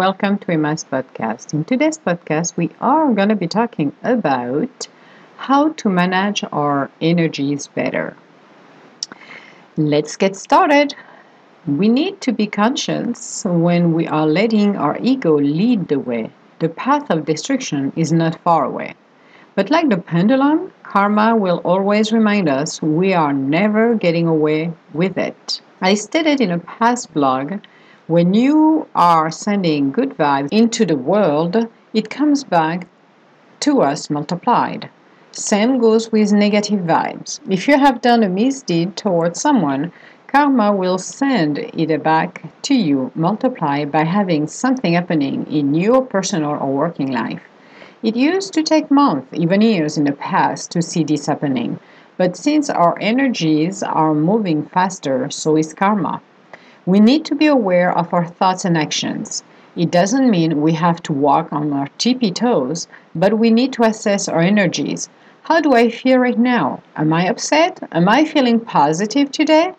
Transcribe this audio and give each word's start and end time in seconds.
welcome 0.00 0.38
to 0.38 0.50
Emma's 0.50 0.82
podcast. 0.82 1.52
In 1.52 1.62
today's 1.62 1.98
podcast, 1.98 2.56
we 2.56 2.70
are 2.80 3.12
going 3.12 3.28
to 3.28 3.36
be 3.36 3.46
talking 3.46 3.94
about 4.02 4.88
how 5.36 5.74
to 5.74 5.90
manage 5.90 6.42
our 6.52 6.90
energies 7.02 7.66
better. 7.66 8.16
Let's 9.76 10.16
get 10.16 10.36
started. 10.36 10.94
We 11.66 11.90
need 11.90 12.22
to 12.22 12.32
be 12.32 12.46
conscious 12.46 13.44
when 13.44 13.92
we 13.92 14.06
are 14.08 14.26
letting 14.26 14.74
our 14.74 14.96
ego 15.02 15.38
lead 15.38 15.88
the 15.88 15.98
way. 15.98 16.30
The 16.60 16.70
path 16.70 17.10
of 17.10 17.26
destruction 17.26 17.92
is 17.94 18.10
not 18.10 18.40
far 18.40 18.64
away. 18.64 18.94
But 19.54 19.68
like 19.68 19.90
the 19.90 19.98
pendulum, 19.98 20.72
karma 20.82 21.36
will 21.36 21.60
always 21.62 22.10
remind 22.10 22.48
us 22.48 22.80
we 22.80 23.12
are 23.12 23.34
never 23.34 23.96
getting 23.96 24.26
away 24.26 24.72
with 24.94 25.18
it. 25.18 25.60
I 25.82 25.92
stated 25.92 26.40
in 26.40 26.50
a 26.50 26.58
past 26.58 27.12
blog 27.12 27.60
when 28.10 28.34
you 28.34 28.88
are 28.92 29.30
sending 29.30 29.92
good 29.92 30.10
vibes 30.18 30.48
into 30.50 30.84
the 30.84 30.96
world, 30.96 31.68
it 31.94 32.10
comes 32.10 32.42
back 32.42 32.88
to 33.60 33.82
us 33.82 34.10
multiplied. 34.10 34.90
Same 35.30 35.78
goes 35.78 36.10
with 36.10 36.32
negative 36.32 36.80
vibes. 36.80 37.38
If 37.48 37.68
you 37.68 37.78
have 37.78 38.00
done 38.00 38.24
a 38.24 38.28
misdeed 38.28 38.96
towards 38.96 39.40
someone, 39.40 39.92
karma 40.26 40.72
will 40.74 40.98
send 40.98 41.58
it 41.58 42.02
back 42.02 42.42
to 42.62 42.74
you 42.74 43.12
multiplied 43.14 43.92
by 43.92 44.02
having 44.02 44.48
something 44.48 44.94
happening 44.94 45.46
in 45.46 45.72
your 45.72 46.04
personal 46.04 46.50
or 46.50 46.66
working 46.66 47.12
life. 47.12 47.42
It 48.02 48.16
used 48.16 48.52
to 48.54 48.64
take 48.64 48.90
months, 48.90 49.28
even 49.34 49.60
years 49.60 49.96
in 49.96 50.02
the 50.02 50.18
past 50.30 50.72
to 50.72 50.82
see 50.82 51.04
this 51.04 51.26
happening. 51.26 51.78
But 52.16 52.36
since 52.36 52.68
our 52.68 52.98
energies 53.00 53.84
are 53.84 54.14
moving 54.14 54.64
faster, 54.66 55.30
so 55.30 55.56
is 55.56 55.72
karma. 55.72 56.20
We 56.86 56.98
need 56.98 57.26
to 57.26 57.34
be 57.34 57.46
aware 57.46 57.96
of 57.96 58.14
our 58.14 58.26
thoughts 58.26 58.64
and 58.64 58.78
actions. 58.78 59.44
It 59.76 59.90
doesn't 59.90 60.30
mean 60.30 60.62
we 60.62 60.72
have 60.72 61.02
to 61.04 61.12
walk 61.12 61.52
on 61.52 61.72
our 61.72 61.88
tippy 61.98 62.30
toes, 62.30 62.88
but 63.14 63.38
we 63.38 63.50
need 63.50 63.72
to 63.74 63.82
assess 63.82 64.28
our 64.28 64.40
energies. 64.40 65.08
How 65.42 65.60
do 65.60 65.74
I 65.74 65.90
feel 65.90 66.18
right 66.18 66.38
now? 66.38 66.80
Am 66.96 67.12
I 67.12 67.28
upset? 67.28 67.80
Am 67.92 68.08
I 68.08 68.24
feeling 68.24 68.60
positive 68.60 69.30
today? 69.30 69.72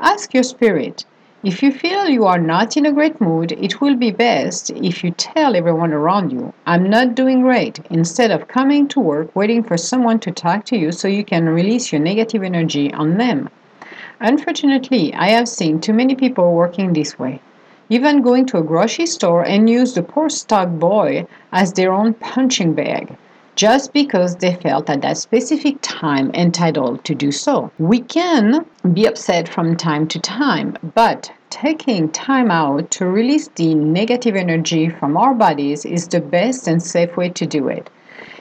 Ask 0.00 0.34
your 0.34 0.42
spirit. 0.42 1.04
If 1.44 1.62
you 1.62 1.70
feel 1.70 2.08
you 2.08 2.24
are 2.24 2.40
not 2.40 2.76
in 2.76 2.84
a 2.84 2.92
great 2.92 3.20
mood, 3.20 3.52
it 3.52 3.80
will 3.80 3.94
be 3.94 4.10
best 4.10 4.70
if 4.70 5.04
you 5.04 5.12
tell 5.12 5.54
everyone 5.54 5.92
around 5.92 6.32
you, 6.32 6.52
I'm 6.66 6.90
not 6.90 7.14
doing 7.14 7.42
great, 7.42 7.78
instead 7.90 8.32
of 8.32 8.48
coming 8.48 8.88
to 8.88 8.98
work 9.00 9.34
waiting 9.36 9.62
for 9.62 9.76
someone 9.76 10.18
to 10.20 10.32
talk 10.32 10.64
to 10.64 10.76
you 10.76 10.90
so 10.90 11.06
you 11.06 11.24
can 11.24 11.48
release 11.48 11.92
your 11.92 12.00
negative 12.00 12.42
energy 12.42 12.92
on 12.92 13.18
them. 13.18 13.48
Unfortunately, 14.20 15.14
I 15.14 15.28
have 15.28 15.48
seen 15.48 15.80
too 15.80 15.92
many 15.92 16.14
people 16.14 16.52
working 16.52 16.92
this 16.92 17.18
way. 17.18 17.40
Even 17.88 18.20
going 18.20 18.46
to 18.46 18.58
a 18.58 18.62
grocery 18.62 19.06
store 19.06 19.44
and 19.44 19.70
use 19.70 19.94
the 19.94 20.02
poor 20.02 20.28
stock 20.28 20.68
boy 20.68 21.26
as 21.52 21.72
their 21.72 21.92
own 21.92 22.14
punching 22.14 22.74
bag 22.74 23.16
just 23.58 23.92
because 23.92 24.36
they 24.36 24.54
felt 24.54 24.88
at 24.88 25.02
that 25.02 25.18
specific 25.18 25.76
time 25.82 26.30
entitled 26.32 27.02
to 27.04 27.12
do 27.12 27.32
so. 27.32 27.72
We 27.78 27.98
can 27.98 28.64
be 28.92 29.04
upset 29.04 29.48
from 29.48 29.76
time 29.76 30.06
to 30.08 30.20
time, 30.20 30.76
but 30.94 31.32
taking 31.50 32.08
time 32.10 32.52
out 32.52 32.88
to 32.92 33.06
release 33.06 33.48
the 33.56 33.74
negative 33.74 34.36
energy 34.36 34.88
from 34.88 35.16
our 35.16 35.34
bodies 35.34 35.84
is 35.84 36.06
the 36.06 36.20
best 36.20 36.68
and 36.68 36.80
safe 36.80 37.16
way 37.16 37.30
to 37.30 37.46
do 37.46 37.66
it. 37.66 37.90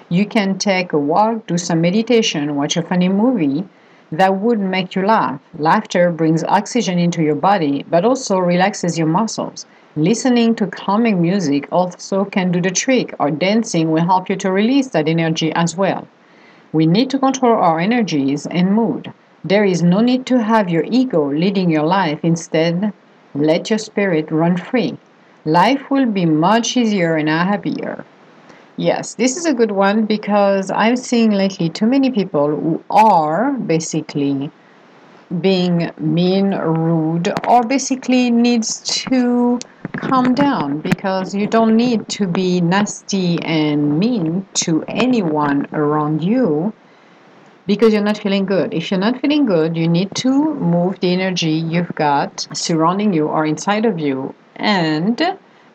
You 0.09 0.27
can 0.27 0.59
take 0.59 0.93
a 0.93 0.99
walk, 0.99 1.47
do 1.47 1.57
some 1.57 1.81
meditation, 1.81 2.55
watch 2.55 2.77
a 2.77 2.83
funny 2.83 3.09
movie, 3.09 3.67
that 4.11 4.35
would 4.35 4.59
make 4.59 4.95
you 4.95 5.05
laugh. 5.05 5.41
Laughter 5.57 6.11
brings 6.11 6.43
oxygen 6.43 6.97
into 6.97 7.21
your 7.21 7.35
body, 7.35 7.85
but 7.89 8.05
also 8.05 8.37
relaxes 8.37 8.97
your 8.97 9.07
muscles. 9.07 9.65
Listening 9.95 10.55
to 10.55 10.67
calming 10.67 11.21
music 11.21 11.67
also 11.71 12.23
can 12.23 12.51
do 12.51 12.61
the 12.61 12.69
trick, 12.69 13.13
or 13.19 13.31
dancing 13.31 13.91
will 13.91 14.05
help 14.05 14.29
you 14.29 14.35
to 14.37 14.51
release 14.51 14.87
that 14.89 15.07
energy 15.07 15.51
as 15.53 15.75
well. 15.75 16.07
We 16.71 16.85
need 16.85 17.09
to 17.09 17.19
control 17.19 17.53
our 17.53 17.79
energies 17.79 18.45
and 18.45 18.73
mood. 18.73 19.11
There 19.43 19.65
is 19.65 19.81
no 19.81 20.01
need 20.01 20.25
to 20.27 20.43
have 20.43 20.69
your 20.69 20.83
ego 20.83 21.31
leading 21.31 21.69
your 21.69 21.85
life. 21.85 22.19
Instead, 22.23 22.93
let 23.33 23.69
your 23.69 23.79
spirit 23.79 24.31
run 24.31 24.57
free. 24.57 24.97
Life 25.45 25.89
will 25.89 26.05
be 26.05 26.25
much 26.25 26.75
easier 26.75 27.15
and 27.15 27.29
happier. 27.29 28.03
Yes, 28.79 29.15
this 29.15 29.37
is 29.37 29.47
a 29.47 29.55
good 29.55 29.71
one 29.71 30.05
because 30.05 30.69
I'm 30.69 30.97
seeing 30.97 31.31
lately 31.31 31.67
too 31.67 31.87
many 31.87 32.11
people 32.11 32.55
who 32.55 32.83
are 32.91 33.53
basically 33.53 34.51
being 35.41 35.91
mean, 35.97 36.53
rude, 36.53 37.33
or 37.47 37.63
basically 37.63 38.29
needs 38.29 38.81
to 38.81 39.57
calm 39.93 40.35
down 40.35 40.77
because 40.81 41.33
you 41.33 41.47
don't 41.47 41.75
need 41.75 42.07
to 42.09 42.27
be 42.27 42.61
nasty 42.61 43.41
and 43.41 43.97
mean 43.97 44.45
to 44.65 44.83
anyone 44.87 45.65
around 45.73 46.23
you 46.23 46.71
because 47.65 47.93
you're 47.93 48.03
not 48.03 48.19
feeling 48.19 48.45
good. 48.45 48.75
If 48.75 48.91
you're 48.91 48.99
not 48.99 49.19
feeling 49.21 49.47
good, 49.47 49.75
you 49.75 49.87
need 49.87 50.13
to 50.17 50.53
move 50.53 50.99
the 50.99 51.11
energy 51.11 51.53
you've 51.53 51.95
got 51.95 52.47
surrounding 52.53 53.11
you 53.11 53.27
or 53.27 53.43
inside 53.43 53.85
of 53.85 53.97
you 53.97 54.35
and 54.55 55.19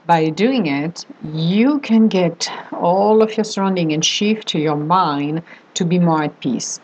by 0.07 0.31
doing 0.31 0.67
it, 0.67 1.07
you 1.33 1.79
can 1.81 2.09
get 2.09 2.51
all 2.73 3.23
of 3.23 3.37
your 3.37 3.45
surrounding 3.45 3.93
and 3.93 4.05
shift 4.05 4.49
to 4.49 4.59
your 4.59 4.77
mind 4.77 5.43
to 5.75 5.85
be 5.85 5.99
more 5.99 6.25
at 6.25 6.41
peace. 6.41 6.81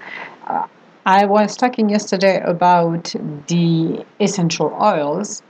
Uh, 0.47 0.67
I 1.05 1.25
was 1.25 1.57
talking 1.57 1.89
yesterday 1.89 2.41
about 2.45 3.15
the 3.49 4.05
essential 4.21 4.77
oils. 4.81 5.43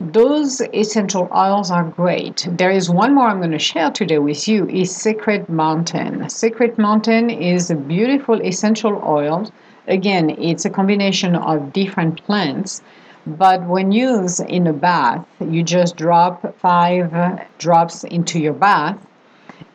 Those 0.00 0.60
essential 0.72 1.28
oils 1.34 1.70
are 1.70 1.84
great. 1.84 2.46
There 2.50 2.70
is 2.70 2.88
one 2.88 3.14
more 3.14 3.28
I'm 3.28 3.38
going 3.38 3.50
to 3.50 3.58
share 3.58 3.90
today 3.90 4.18
with 4.18 4.46
you 4.46 4.68
is 4.68 4.94
Sacred 4.94 5.48
Mountain. 5.48 6.28
Sacred 6.28 6.78
Mountain 6.78 7.30
is 7.30 7.70
a 7.70 7.74
beautiful 7.74 8.40
essential 8.42 9.02
oil. 9.04 9.50
Again, 9.88 10.30
it's 10.38 10.64
a 10.64 10.70
combination 10.70 11.34
of 11.34 11.72
different 11.72 12.22
plants 12.24 12.82
but 13.26 13.62
when 13.66 13.92
used 13.92 14.40
in 14.40 14.66
a 14.66 14.72
bath, 14.72 15.26
you 15.40 15.62
just 15.62 15.96
drop 15.96 16.58
five 16.58 17.46
drops 17.58 18.04
into 18.04 18.38
your 18.38 18.54
bath 18.54 18.98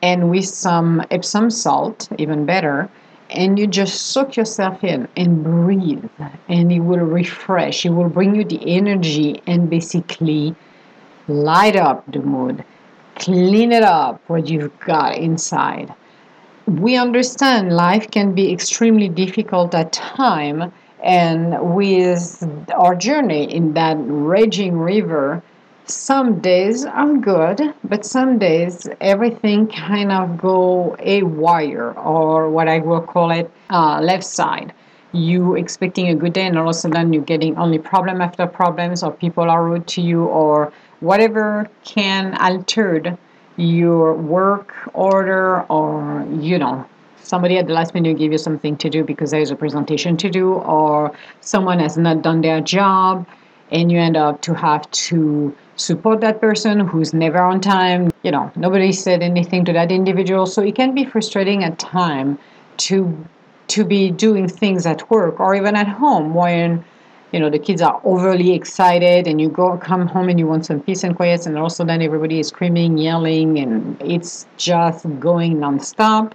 and 0.02 0.30
with 0.30 0.46
some 0.46 1.02
Epsom 1.12 1.50
salt, 1.50 2.10
even 2.18 2.46
better, 2.46 2.90
and 3.30 3.58
you 3.58 3.68
just 3.68 4.08
soak 4.08 4.36
yourself 4.36 4.84
in 4.84 5.08
and 5.16 5.44
breathe, 5.44 6.04
and 6.50 6.72
it 6.72 6.82
will 6.82 7.00
refresh. 7.00 7.86
It 7.86 7.90
will 7.90 8.10
bring 8.10 8.36
you 8.36 8.44
the 8.44 8.62
energy 8.66 9.42
and 9.48 9.70
basically 9.70 10.56
light 11.28 11.76
up 11.76 12.04
the 12.12 12.20
mood, 12.20 12.64
clean 13.16 13.72
it 13.72 13.84
up 13.84 14.22
what 14.28 14.48
you've 14.48 14.78
got 14.82 15.18
inside. 15.18 15.94
We 16.68 16.96
understand 16.98 17.76
life 17.76 18.12
can 18.12 18.34
be 18.34 18.52
extremely 18.52 19.10
difficult 19.10 19.74
at 19.74 19.94
times 19.94 20.72
and 21.04 21.76
with 21.76 22.44
our 22.74 22.96
journey 22.96 23.54
in 23.54 23.74
that 23.74 23.98
raging 24.00 24.78
river, 24.78 25.44
some 25.86 26.40
days 26.40 26.86
are 26.86 27.14
good, 27.18 27.74
but 27.84 28.06
some 28.06 28.40
days 28.40 28.88
everything 29.02 29.68
kind 29.68 30.14
of 30.14 30.38
go 30.38 30.96
a 31.00 31.24
wire, 31.24 31.92
or 31.92 32.50
what 32.50 32.70
I 32.70 32.80
will 32.80 33.02
call 33.02 33.32
it 33.32 33.52
uh, 33.70 34.00
left 34.02 34.24
side. 34.24 34.74
You 35.12 35.56
expecting 35.56 36.08
a 36.08 36.16
good 36.16 36.32
day, 36.32 36.48
and 36.48 36.58
all 36.58 36.70
of 36.70 36.70
a 36.70 36.74
sudden 36.74 37.12
you're 37.12 37.24
getting 37.24 37.58
only 37.58 37.80
problem 37.80 38.22
after 38.22 38.48
problems, 38.48 39.04
or 39.04 39.12
people 39.12 39.50
are 39.50 39.64
rude 39.64 39.86
to 39.88 40.02
you, 40.02 40.24
or 40.24 40.72
whatever 41.02 41.70
can 41.84 42.34
alter 42.36 43.18
your 43.58 44.14
work 44.14 44.74
order, 44.94 45.64
or 45.64 46.26
you 46.40 46.58
know 46.58 46.86
somebody 47.24 47.58
at 47.58 47.68
the 47.68 47.74
last 47.74 47.94
minute 47.94 48.18
give 48.18 48.32
you 48.32 48.38
something 48.38 48.78
to 48.78 48.90
do 48.90 49.04
because 49.04 49.32
there's 49.32 49.52
a 49.52 49.56
presentation 49.56 50.18
to 50.18 50.30
do 50.30 50.54
or 50.54 51.12
someone 51.42 51.80
has 51.80 51.98
not 51.98 52.22
done 52.22 52.42
their 52.42 52.62
job 52.62 53.28
and 53.72 53.92
you 53.92 54.00
end 54.00 54.18
up 54.18 54.42
to 54.42 54.54
have 54.54 54.90
to 54.92 55.56
support 55.76 56.22
that 56.22 56.40
person 56.40 56.80
who's 56.82 57.14
never 57.14 57.40
on 57.40 57.60
time. 57.60 58.12
You 58.22 58.32
know 58.32 58.52
nobody 58.56 58.92
said 58.92 59.24
anything 59.24 59.66
to 59.66 59.74
that 59.74 59.92
individual. 59.92 60.46
So 60.46 60.62
it 60.62 60.76
can 60.76 60.94
be 60.94 61.06
frustrating 61.06 61.64
at 61.64 61.80
time 61.80 62.38
to 62.78 63.26
to 63.70 63.86
be 63.86 64.12
doing 64.12 64.48
things 64.48 64.86
at 64.86 65.10
work 65.10 65.40
or 65.40 65.56
even 65.56 65.76
at 65.76 65.88
home 65.88 66.34
when 66.34 66.84
you 67.32 67.40
know 67.40 67.50
the 67.50 67.58
kids 67.58 67.82
are 67.82 68.00
overly 68.04 68.54
excited 68.54 69.26
and 69.26 69.42
you 69.42 69.50
go 69.50 69.78
come 69.78 70.06
home 70.08 70.30
and 70.30 70.38
you 70.38 70.46
want 70.46 70.66
some 70.66 70.80
peace 70.82 71.04
and 71.04 71.16
quiet 71.16 71.48
and 71.48 71.58
also 71.58 71.84
then 71.84 72.02
everybody 72.02 72.40
is 72.40 72.50
screaming 72.50 72.98
yelling 72.98 73.58
and 73.58 74.00
it's 74.02 74.46
just 74.58 75.08
going 75.20 75.56
nonstop 75.58 76.34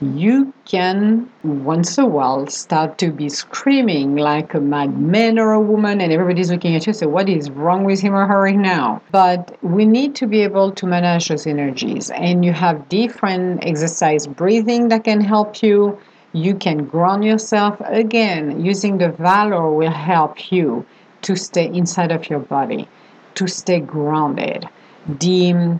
you 0.00 0.52
can 0.64 1.28
once 1.42 1.98
a 1.98 2.06
while 2.06 2.46
start 2.46 2.98
to 2.98 3.10
be 3.10 3.28
screaming 3.28 4.14
like 4.14 4.54
a 4.54 4.60
madman 4.60 5.38
or 5.38 5.52
a 5.52 5.60
woman 5.60 6.00
and 6.00 6.12
everybody's 6.12 6.50
looking 6.50 6.76
at 6.76 6.86
you 6.86 6.92
so 6.92 7.08
what 7.08 7.28
is 7.28 7.50
wrong 7.50 7.82
with 7.84 8.00
him 8.00 8.14
or 8.14 8.26
her 8.26 8.42
right 8.42 8.56
now? 8.56 9.02
But 9.10 9.56
we 9.62 9.84
need 9.84 10.14
to 10.16 10.26
be 10.26 10.42
able 10.42 10.70
to 10.72 10.86
manage 10.86 11.28
those 11.28 11.46
energies 11.46 12.10
and 12.10 12.44
you 12.44 12.52
have 12.52 12.88
different 12.88 13.64
exercise 13.64 14.26
breathing 14.26 14.88
that 14.88 15.04
can 15.04 15.20
help 15.20 15.62
you. 15.62 15.98
You 16.32 16.54
can 16.54 16.84
ground 16.84 17.24
yourself. 17.24 17.80
Again 17.84 18.64
using 18.64 18.98
the 18.98 19.08
valor 19.08 19.72
will 19.72 19.90
help 19.90 20.52
you 20.52 20.86
to 21.22 21.34
stay 21.34 21.66
inside 21.66 22.12
of 22.12 22.30
your 22.30 22.38
body 22.38 22.88
to 23.34 23.48
stay 23.48 23.80
grounded. 23.80 24.68
The 25.08 25.78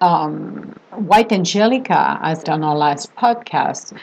um, 0.00 0.74
White 0.92 1.32
Angelica, 1.32 2.18
as 2.22 2.42
done 2.42 2.64
our 2.64 2.76
last 2.76 3.14
podcast 3.16 3.96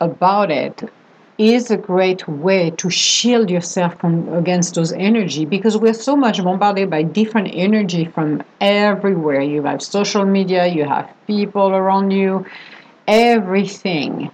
about 0.00 0.50
it, 0.50 0.90
is 1.38 1.70
a 1.70 1.76
great 1.76 2.26
way 2.26 2.70
to 2.70 2.90
shield 2.90 3.48
yourself 3.48 3.98
from 4.00 4.28
against 4.34 4.74
those 4.74 4.92
energy 4.92 5.44
because 5.44 5.76
we're 5.76 5.94
so 5.94 6.16
much 6.16 6.42
bombarded 6.42 6.90
by 6.90 7.02
different 7.02 7.48
energy 7.52 8.04
from 8.06 8.42
everywhere. 8.60 9.40
You 9.40 9.62
have 9.62 9.80
social 9.80 10.24
media, 10.24 10.66
you 10.66 10.84
have 10.84 11.08
people 11.28 11.68
around 11.68 12.10
you, 12.10 12.44
everything. 13.06 14.30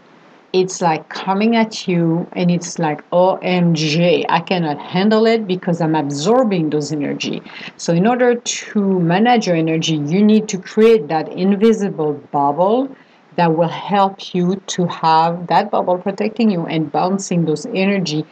It's 0.54 0.80
like 0.80 1.08
coming 1.08 1.56
at 1.56 1.88
you 1.88 2.28
and 2.34 2.48
it's 2.48 2.78
like 2.78 3.02
OMG, 3.10 4.24
I 4.28 4.38
cannot 4.38 4.78
handle 4.78 5.26
it 5.26 5.48
because 5.48 5.80
I'm 5.80 5.96
absorbing 5.96 6.70
those 6.70 6.92
energy. 6.92 7.42
So 7.76 7.92
in 7.92 8.06
order 8.06 8.36
to 8.36 9.00
manage 9.00 9.48
your 9.48 9.56
energy, 9.56 9.96
you 9.96 10.22
need 10.22 10.48
to 10.50 10.58
create 10.58 11.08
that 11.08 11.26
invisible 11.32 12.12
bubble 12.30 12.88
that 13.34 13.56
will 13.56 13.66
help 13.66 14.32
you 14.32 14.62
to 14.68 14.86
have 14.86 15.48
that 15.48 15.72
bubble 15.72 15.98
protecting 15.98 16.52
you 16.52 16.66
and 16.66 16.92
bouncing 16.92 17.46
those 17.46 17.66
energy 17.66 18.24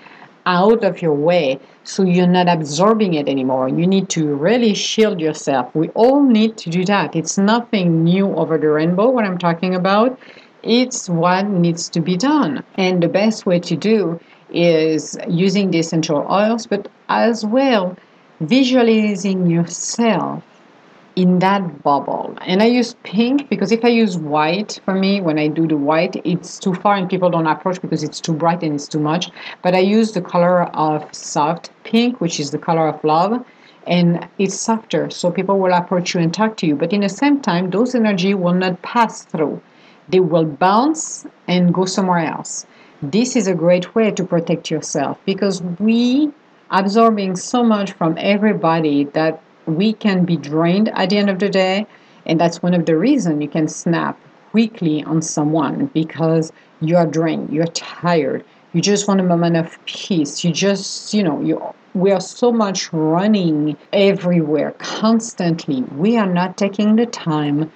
out 0.47 0.85
of 0.85 1.03
your 1.03 1.15
way 1.15 1.59
so 1.83 2.05
you're 2.05 2.29
not 2.29 2.49
absorbing 2.49 3.15
it 3.15 3.29
anymore. 3.29 3.69
You 3.69 3.87
need 3.87 4.09
to 4.11 4.33
really 4.35 4.75
shield 4.75 5.21
yourself. 5.21 5.75
We 5.75 5.89
all 5.91 6.23
need 6.23 6.57
to 6.59 6.71
do 6.71 6.85
that. 6.85 7.17
It's 7.17 7.37
nothing 7.37 8.05
new 8.05 8.29
over 8.37 8.59
the 8.59 8.69
rainbow, 8.69 9.11
what 9.11 9.25
I'm 9.25 9.39
talking 9.39 9.75
about. 9.75 10.17
It's 10.63 11.09
what 11.09 11.49
needs 11.49 11.89
to 11.91 12.01
be 12.01 12.17
done. 12.17 12.63
And 12.77 13.03
the 13.03 13.09
best 13.09 13.47
way 13.47 13.59
to 13.61 13.77
do 13.77 14.21
is 14.51 15.19
using 15.29 15.71
the 15.71 15.79
essential 15.79 16.27
oils, 16.31 16.67
but 16.67 16.89
as 17.09 17.45
well 17.45 17.97
visualizing 18.41 19.47
yourself 19.49 20.43
in 21.15 21.39
that 21.41 21.83
bubble. 21.83 22.37
And 22.41 22.63
I 22.63 22.67
use 22.67 22.95
pink 23.03 23.49
because 23.49 23.71
if 23.71 23.85
I 23.85 23.89
use 23.89 24.17
white, 24.17 24.81
for 24.85 24.95
me, 24.95 25.21
when 25.21 25.39
I 25.39 25.49
do 25.49 25.67
the 25.67 25.77
white, 25.77 26.21
it's 26.25 26.59
too 26.59 26.75
far 26.75 26.97
and 26.97 27.09
people 27.09 27.31
don't 27.31 27.47
approach 27.47 27.81
because 27.81 28.03
it's 28.03 28.21
too 28.21 28.33
bright 28.33 28.63
and 28.63 28.75
it's 28.75 28.89
too 28.89 28.99
much. 28.99 29.31
But 29.63 29.75
I 29.75 29.81
use 29.81 30.13
the 30.13 30.23
color 30.23 30.65
of 30.75 31.13
soft 31.15 31.71
pink, 31.85 32.21
which 32.21 32.41
is 32.41 32.51
the 32.51 32.59
color 32.59 32.89
of 32.89 33.03
love, 33.05 33.45
and 33.87 34.27
it's 34.39 34.55
softer, 34.55 35.11
so 35.11 35.31
people 35.31 35.59
will 35.59 35.73
approach 35.73 36.15
you 36.15 36.21
and 36.21 36.33
talk 36.33 36.57
to 36.59 36.67
you. 36.67 36.77
But 36.77 36.93
in 36.93 37.01
the 37.03 37.09
same 37.09 37.41
time, 37.41 37.71
those 37.71 37.95
energy 37.95 38.35
will 38.35 38.55
not 38.55 38.81
pass 38.83 39.25
through. 39.25 39.61
They 40.09 40.21
will 40.21 40.45
bounce 40.45 41.27
and 41.49 41.73
go 41.73 41.85
somewhere 41.85 42.27
else. 42.27 42.67
This 43.03 43.37
is 43.37 43.47
a 43.47 43.55
great 43.55 43.95
way 43.95 44.11
to 44.11 44.25
protect 44.25 44.71
yourself 44.71 45.19
because 45.25 45.63
we 45.79 46.33
absorbing 46.73 47.37
so 47.37 47.63
much 47.63 47.93
from 47.93 48.17
everybody 48.19 49.05
that 49.05 49.41
we 49.67 49.93
can 49.93 50.25
be 50.25 50.37
drained 50.37 50.89
at 50.95 51.11
the 51.11 51.19
end 51.19 51.31
of 51.31 51.39
the 51.39 51.49
day 51.49 51.87
and 52.27 52.41
that's 52.41 52.63
one 52.63 52.75
of 52.75 52.87
the 52.87 52.97
reasons 52.97 53.43
you 53.43 53.49
can 53.49 53.69
snap 53.69 54.19
quickly 54.51 55.05
on 55.05 55.21
someone 55.23 55.87
because 55.95 56.53
you 56.81 56.97
are 56.97 57.07
drained 57.07 57.51
you're 57.53 57.67
tired 57.67 58.45
you 58.73 58.81
just 58.81 59.07
want 59.07 59.21
a 59.21 59.23
moment 59.23 59.57
of 59.57 59.79
peace 59.85 60.43
you 60.43 60.53
just 60.53 61.13
you 61.15 61.23
know 61.23 61.41
you 61.43 61.63
we 61.95 62.11
are 62.11 62.21
so 62.21 62.51
much 62.51 62.93
running 62.93 63.77
everywhere 63.93 64.73
constantly 64.79 65.83
we 65.97 66.17
are 66.17 66.27
not 66.27 66.57
taking 66.57 66.97
the 66.97 67.07
time 67.07 67.71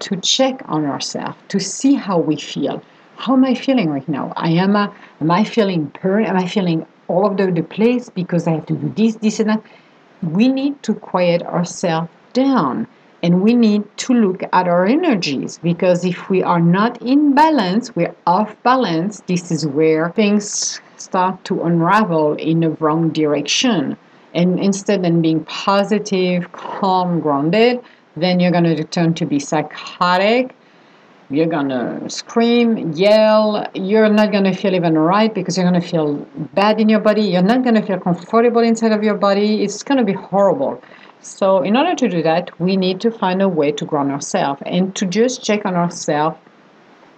to 0.00 0.16
check 0.16 0.62
on 0.66 0.84
ourselves 0.84 1.36
to 1.48 1.60
see 1.60 1.94
how 1.94 2.18
we 2.18 2.36
feel. 2.36 2.82
How 3.16 3.32
am 3.34 3.44
i 3.44 3.54
feeling 3.54 3.90
right 3.90 4.08
now? 4.08 4.32
I 4.36 4.50
am 4.50 4.76
a, 4.76 4.94
am 5.20 5.30
i 5.30 5.44
feeling 5.44 5.92
burned 6.02 6.26
am 6.26 6.36
i 6.36 6.46
feeling 6.46 6.86
all 7.08 7.26
over 7.26 7.50
the 7.50 7.62
place 7.62 8.10
because 8.10 8.46
i 8.46 8.52
have 8.52 8.66
to 8.66 8.74
do 8.74 8.92
this 8.96 9.16
this 9.16 9.40
and 9.40 9.50
that? 9.50 9.62
We 10.22 10.48
need 10.48 10.82
to 10.84 10.94
quiet 10.94 11.42
ourselves 11.42 12.08
down 12.32 12.86
and 13.22 13.42
we 13.42 13.54
need 13.54 13.82
to 13.96 14.12
look 14.12 14.42
at 14.52 14.68
our 14.68 14.86
energies 14.86 15.58
because 15.62 16.04
if 16.04 16.28
we 16.28 16.42
are 16.42 16.60
not 16.60 17.00
in 17.02 17.34
balance, 17.34 17.96
we're 17.96 18.14
off 18.26 18.54
balance, 18.62 19.22
this 19.26 19.50
is 19.50 19.66
where 19.66 20.10
things 20.10 20.80
start 20.96 21.42
to 21.44 21.62
unravel 21.62 22.34
in 22.34 22.60
the 22.60 22.70
wrong 22.70 23.10
direction. 23.10 23.96
And 24.34 24.60
instead 24.60 25.04
of 25.04 25.22
being 25.22 25.44
positive, 25.44 26.52
calm, 26.52 27.20
grounded, 27.20 27.80
then 28.16 28.40
you're 28.40 28.50
going 28.50 28.64
to 28.64 28.84
turn 28.84 29.14
to 29.14 29.26
be 29.26 29.38
psychotic 29.38 30.54
you're 31.28 31.46
gonna 31.46 32.08
scream, 32.08 32.92
yell. 32.92 33.66
You're 33.74 34.08
not 34.08 34.30
gonna 34.30 34.54
feel 34.54 34.74
even 34.74 34.96
right 34.96 35.34
because 35.34 35.56
you're 35.56 35.66
gonna 35.66 35.80
feel 35.80 36.14
bad 36.54 36.80
in 36.80 36.88
your 36.88 37.00
body. 37.00 37.22
You're 37.22 37.42
not 37.42 37.64
gonna 37.64 37.82
feel 37.84 37.98
comfortable 37.98 38.60
inside 38.60 38.92
of 38.92 39.02
your 39.02 39.16
body. 39.16 39.64
It's 39.64 39.82
gonna 39.82 40.04
be 40.04 40.12
horrible. 40.12 40.80
So, 41.22 41.62
in 41.62 41.76
order 41.76 41.96
to 41.96 42.08
do 42.08 42.22
that, 42.22 42.52
we 42.60 42.76
need 42.76 43.00
to 43.00 43.10
find 43.10 43.42
a 43.42 43.48
way 43.48 43.72
to 43.72 43.84
ground 43.84 44.12
ourselves 44.12 44.62
and 44.66 44.94
to 44.94 45.04
just 45.04 45.42
check 45.42 45.66
on 45.66 45.74
ourselves 45.74 46.38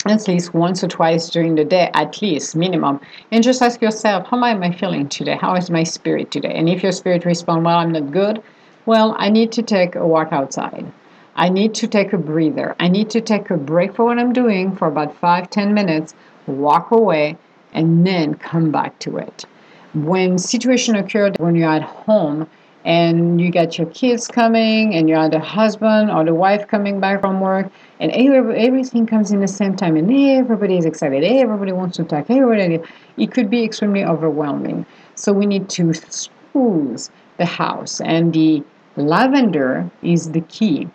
at 0.06 0.27
least 0.27 0.55
once 0.55 0.83
or 0.83 0.89
twice 0.89 1.29
during 1.29 1.56
the 1.56 1.65
day, 1.65 1.91
at 1.93 2.23
least 2.23 2.56
minimum, 2.56 3.01
and 3.31 3.44
just 3.44 3.61
ask 3.61 3.83
yourself, 3.83 4.27
how 4.29 4.43
am 4.43 4.62
I 4.62 4.73
feeling 4.73 5.09
today? 5.09 5.37
How 5.39 5.55
is 5.56 5.69
my 5.69 5.83
spirit 5.83 6.31
today? 6.31 6.55
And 6.55 6.67
if 6.67 6.83
your 6.83 6.93
spirit 6.93 7.27
responds, 7.27 7.67
well, 7.67 7.77
I'm 7.77 7.93
not 7.93 8.11
good, 8.11 8.43
well, 8.88 9.14
I 9.19 9.29
need 9.29 9.52
to 9.52 9.62
take 9.62 9.96
a 9.96 10.06
walk 10.06 10.32
outside. 10.32 10.90
I 11.37 11.50
need 11.50 11.75
to 11.75 11.87
take 11.87 12.14
a 12.14 12.17
breather. 12.17 12.75
I 12.81 12.88
need 12.88 13.11
to 13.11 13.20
take 13.20 13.50
a 13.50 13.56
break 13.58 13.94
for 13.94 14.06
what 14.06 14.19
I'm 14.19 14.32
doing 14.32 14.75
for 14.75 14.88
about 14.88 15.14
five, 15.14 15.50
ten 15.50 15.75
minutes, 15.75 16.14
walk 16.46 16.90
away, 16.90 17.37
and 17.75 18.06
then 18.06 18.32
come 18.37 18.70
back 18.70 18.99
to 19.00 19.19
it. 19.19 19.44
When 19.93 20.38
situation 20.38 20.96
occurred 20.96 21.37
when 21.38 21.55
you're 21.55 21.70
at 21.70 21.82
home 21.82 22.49
and 22.87 23.38
you 23.38 23.50
got 23.50 23.76
your 23.76 23.88
kids 23.88 24.26
coming 24.26 24.94
and 24.94 25.06
you 25.06 25.17
are 25.17 25.29
the 25.29 25.38
husband 25.38 26.11
or 26.11 26.25
the 26.25 26.32
wife 26.32 26.67
coming 26.67 26.99
back 26.99 27.20
from 27.20 27.43
work 27.43 27.70
and 28.00 28.11
everything 28.11 29.06
comes 29.06 29.31
in 29.32 29.41
the 29.41 29.49
same 29.49 29.76
time 29.76 29.96
and 29.96 30.11
everybody 30.11 30.79
is 30.79 30.87
excited 30.87 31.25
everybody 31.25 31.73
wants 31.73 31.96
to 31.96 32.05
talk 32.05 32.31
everybody 32.31 32.79
it 33.17 33.32
could 33.32 33.50
be 33.50 33.64
extremely 33.64 34.05
overwhelming 34.05 34.87
so 35.17 35.32
we 35.32 35.44
need 35.44 35.69
to 35.69 35.93
smooth 35.93 37.08
the 37.38 37.46
house 37.46 38.00
and 38.00 38.32
the 38.32 38.62
lavender 38.99 39.91
is 40.03 40.33
the 40.33 40.41
key. 40.43 40.89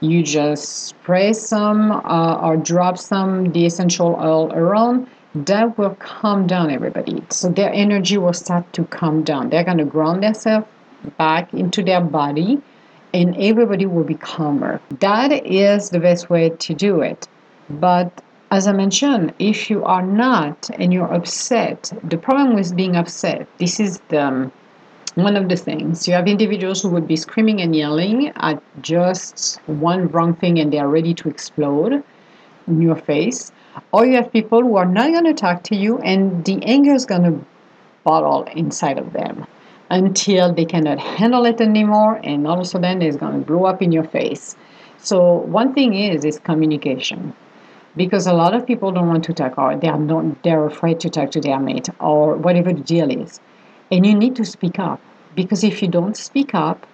You 0.00 0.22
just 0.22 0.86
spray 0.86 1.32
some 1.32 1.92
uh, 1.92 2.40
or 2.40 2.56
drop 2.56 2.96
some 2.96 3.52
the 3.52 3.66
essential 3.66 4.16
oil 4.18 4.52
around. 4.52 5.08
That 5.34 5.78
will 5.78 5.94
calm 5.96 6.46
down 6.46 6.70
everybody. 6.70 7.22
So 7.28 7.50
their 7.50 7.72
energy 7.72 8.18
will 8.18 8.32
start 8.32 8.72
to 8.72 8.84
calm 8.84 9.22
down. 9.22 9.50
They're 9.50 9.64
going 9.64 9.78
to 9.78 9.84
ground 9.84 10.22
themselves 10.22 10.66
back 11.18 11.52
into 11.54 11.82
their 11.82 12.00
body 12.00 12.60
and 13.12 13.36
everybody 13.36 13.86
will 13.86 14.04
be 14.04 14.14
calmer. 14.14 14.80
That 15.00 15.32
is 15.46 15.90
the 15.90 16.00
best 16.00 16.30
way 16.30 16.50
to 16.50 16.74
do 16.74 17.00
it. 17.00 17.28
But 17.68 18.22
as 18.50 18.66
i 18.66 18.72
mentioned 18.72 19.32
if 19.38 19.70
you 19.70 19.84
are 19.84 20.02
not 20.02 20.68
and 20.78 20.92
you're 20.92 21.12
upset 21.14 21.92
the 22.02 22.18
problem 22.18 22.54
with 22.54 22.74
being 22.74 22.96
upset 22.96 23.46
this 23.58 23.78
is 23.78 24.00
the 24.08 24.22
um, 24.22 24.52
one 25.22 25.36
of 25.36 25.48
the 25.48 25.56
things. 25.56 26.06
You 26.06 26.14
have 26.14 26.28
individuals 26.28 26.82
who 26.82 26.88
would 26.90 27.08
be 27.08 27.16
screaming 27.16 27.60
and 27.60 27.74
yelling 27.74 28.28
at 28.36 28.62
just 28.82 29.60
one 29.66 30.08
wrong 30.08 30.34
thing 30.34 30.58
and 30.58 30.72
they 30.72 30.78
are 30.78 30.88
ready 30.88 31.14
to 31.14 31.28
explode 31.28 32.02
in 32.66 32.82
your 32.82 32.96
face. 32.96 33.52
Or 33.92 34.06
you 34.06 34.16
have 34.16 34.32
people 34.32 34.62
who 34.62 34.76
are 34.76 34.86
not 34.86 35.10
going 35.12 35.24
to 35.24 35.34
talk 35.34 35.62
to 35.64 35.76
you 35.76 35.98
and 35.98 36.44
the 36.44 36.62
anger 36.64 36.92
is 36.92 37.06
going 37.06 37.22
to 37.22 37.44
bottle 38.04 38.44
inside 38.54 38.98
of 38.98 39.12
them 39.12 39.46
until 39.90 40.52
they 40.52 40.64
cannot 40.64 40.98
handle 40.98 41.44
it 41.44 41.60
anymore 41.60 42.20
and 42.22 42.46
all 42.46 42.54
of 42.54 42.60
a 42.60 42.64
sudden 42.64 43.02
it's 43.02 43.16
going 43.16 43.40
to 43.40 43.46
blow 43.46 43.64
up 43.64 43.82
in 43.82 43.92
your 43.92 44.04
face. 44.04 44.56
So 44.98 45.34
one 45.58 45.74
thing 45.74 45.94
is 45.94 46.24
is 46.24 46.38
communication. 46.38 47.34
Because 47.96 48.26
a 48.26 48.32
lot 48.32 48.54
of 48.54 48.66
people 48.66 48.92
don't 48.92 49.08
want 49.08 49.24
to 49.24 49.32
talk 49.32 49.58
or 49.58 49.76
they 49.76 49.88
are 49.88 49.98
not 49.98 50.42
they're 50.44 50.64
afraid 50.64 51.00
to 51.00 51.10
talk 51.10 51.32
to 51.32 51.40
their 51.40 51.58
mate 51.58 51.88
or 52.00 52.36
whatever 52.36 52.72
the 52.72 52.80
deal 52.80 53.10
is. 53.10 53.40
And 53.90 54.06
you 54.06 54.14
need 54.14 54.36
to 54.36 54.44
speak 54.44 54.78
up 54.78 55.00
because 55.34 55.64
if 55.64 55.82
you 55.82 55.88
don't 55.88 56.16
speak 56.16 56.54
up, 56.54 56.86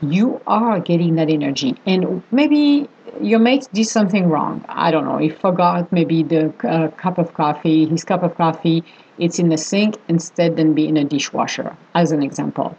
you 0.00 0.40
are 0.46 0.80
getting 0.80 1.14
that 1.16 1.30
energy. 1.30 1.76
And 1.86 2.22
maybe 2.30 2.88
your 3.20 3.38
mate 3.38 3.68
did 3.72 3.86
something 3.86 4.28
wrong. 4.28 4.64
I 4.68 4.90
don't 4.90 5.04
know. 5.04 5.18
He 5.18 5.28
forgot 5.28 5.90
maybe 5.92 6.22
the 6.22 6.52
uh, 6.68 6.88
cup 6.88 7.18
of 7.18 7.34
coffee, 7.34 7.86
his 7.86 8.04
cup 8.04 8.22
of 8.22 8.34
coffee, 8.36 8.84
it's 9.18 9.38
in 9.38 9.48
the 9.48 9.56
sink 9.58 9.96
instead 10.08 10.56
than 10.56 10.74
be 10.74 10.88
in 10.88 10.96
a 10.96 11.04
dishwasher, 11.04 11.76
as 11.94 12.12
an 12.12 12.22
example. 12.22 12.76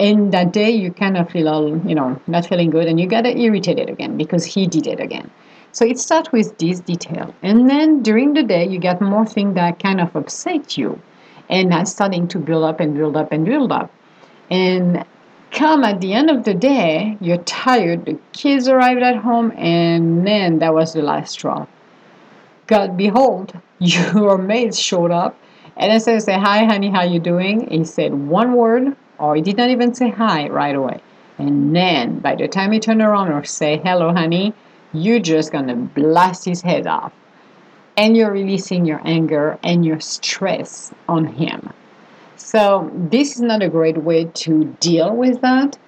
And 0.00 0.32
that 0.32 0.52
day 0.52 0.70
you 0.70 0.90
kind 0.90 1.16
of 1.16 1.30
feel 1.30 1.48
all, 1.48 1.78
you 1.86 1.94
know, 1.94 2.20
not 2.26 2.46
feeling 2.46 2.70
good 2.70 2.88
and 2.88 2.98
you 2.98 3.06
get 3.06 3.26
irritated 3.26 3.88
again 3.88 4.16
because 4.16 4.44
he 4.44 4.66
did 4.66 4.86
it 4.86 4.98
again. 4.98 5.30
So 5.72 5.84
it 5.84 5.98
starts 5.98 6.32
with 6.32 6.56
this 6.58 6.80
detail. 6.80 7.34
And 7.42 7.68
then 7.68 8.02
during 8.02 8.34
the 8.34 8.42
day 8.42 8.66
you 8.66 8.78
get 8.78 9.00
more 9.00 9.26
things 9.26 9.54
that 9.54 9.80
kind 9.80 10.00
of 10.00 10.14
upset 10.16 10.76
you 10.76 11.00
and 11.48 11.70
that's 11.70 11.92
starting 11.92 12.26
to 12.28 12.38
build 12.38 12.64
up 12.64 12.80
and 12.80 12.94
build 12.94 13.16
up 13.16 13.30
and 13.30 13.44
build 13.44 13.70
up. 13.70 13.92
And 14.54 15.04
come 15.50 15.82
at 15.82 16.00
the 16.00 16.12
end 16.12 16.30
of 16.30 16.44
the 16.44 16.54
day, 16.54 17.18
you're 17.20 17.38
tired, 17.38 18.04
the 18.04 18.16
kids 18.32 18.68
arrived 18.68 19.02
at 19.02 19.16
home, 19.16 19.50
and 19.56 20.24
then 20.24 20.60
that 20.60 20.72
was 20.72 20.92
the 20.92 21.02
last 21.02 21.32
straw. 21.32 21.66
God 22.68 22.96
behold, 22.96 23.52
your 23.80 24.38
mate 24.38 24.76
showed 24.76 25.10
up, 25.10 25.36
and 25.76 25.92
instead 25.92 26.14
of 26.14 26.22
say, 26.22 26.38
hi 26.38 26.66
honey, 26.66 26.88
how 26.88 27.02
you 27.02 27.18
doing? 27.18 27.68
He 27.68 27.84
said 27.84 28.14
one 28.14 28.52
word, 28.52 28.96
or 29.18 29.34
he 29.34 29.42
did 29.42 29.56
not 29.56 29.70
even 29.70 29.92
say 29.92 30.10
hi 30.10 30.48
right 30.48 30.76
away. 30.76 31.00
And 31.36 31.74
then 31.74 32.20
by 32.20 32.36
the 32.36 32.46
time 32.46 32.72
you 32.72 32.78
turn 32.78 33.02
around 33.02 33.32
or 33.32 33.42
say, 33.42 33.80
hello, 33.84 34.12
honey, 34.12 34.54
you're 34.92 35.18
just 35.18 35.50
to 35.50 35.74
blast 35.74 36.44
his 36.44 36.62
head 36.62 36.86
off. 36.86 37.12
And 37.96 38.16
you're 38.16 38.30
releasing 38.30 38.84
your 38.84 39.00
anger 39.04 39.58
and 39.64 39.84
your 39.84 39.98
stress 39.98 40.92
on 41.08 41.26
him. 41.26 41.72
So, 42.44 42.90
this 42.92 43.36
is 43.36 43.40
not 43.40 43.62
a 43.62 43.70
great 43.70 43.96
way 43.96 44.26
to 44.26 44.64
deal 44.78 45.16
with 45.16 45.40
that. 45.40 45.78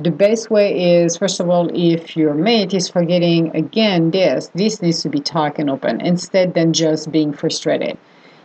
The 0.00 0.10
best 0.10 0.50
way 0.50 1.02
is, 1.02 1.18
first 1.18 1.40
of 1.40 1.50
all, 1.50 1.68
if 1.74 2.16
your 2.16 2.32
mate 2.32 2.72
is 2.72 2.88
forgetting 2.88 3.54
again 3.54 4.12
this, 4.12 4.50
this 4.54 4.80
needs 4.80 5.02
to 5.02 5.10
be 5.10 5.20
talked 5.20 5.58
and 5.58 5.68
open 5.68 6.00
instead 6.00 6.54
than 6.54 6.72
just 6.72 7.12
being 7.12 7.34
frustrated. 7.34 7.98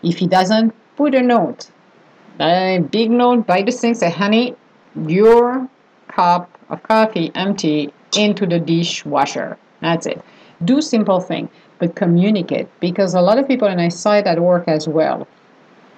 If 0.03 0.17
he 0.17 0.27
doesn't, 0.27 0.75
put 0.97 1.15
a 1.15 1.21
note, 1.21 1.71
a 2.41 2.79
big 2.79 3.09
note 3.09 3.47
by 3.47 3.61
the 3.61 3.71
sink, 3.71 3.95
say, 3.95 4.11
honey, 4.11 4.53
your 5.07 5.69
cup 6.09 6.49
of 6.69 6.83
coffee 6.83 7.31
empty 7.35 7.93
into 8.17 8.45
the 8.45 8.59
dishwasher. 8.59 9.57
That's 9.79 10.07
it. 10.07 10.21
Do 10.65 10.81
simple 10.81 11.21
thing, 11.21 11.47
but 11.79 11.95
communicate 11.95 12.67
because 12.81 13.13
a 13.13 13.21
lot 13.21 13.37
of 13.39 13.47
people, 13.47 13.69
and 13.69 13.79
I 13.79 13.87
saw 13.87 14.15
it 14.15 14.27
at 14.27 14.41
work 14.41 14.65
as 14.67 14.89
well, 14.89 15.25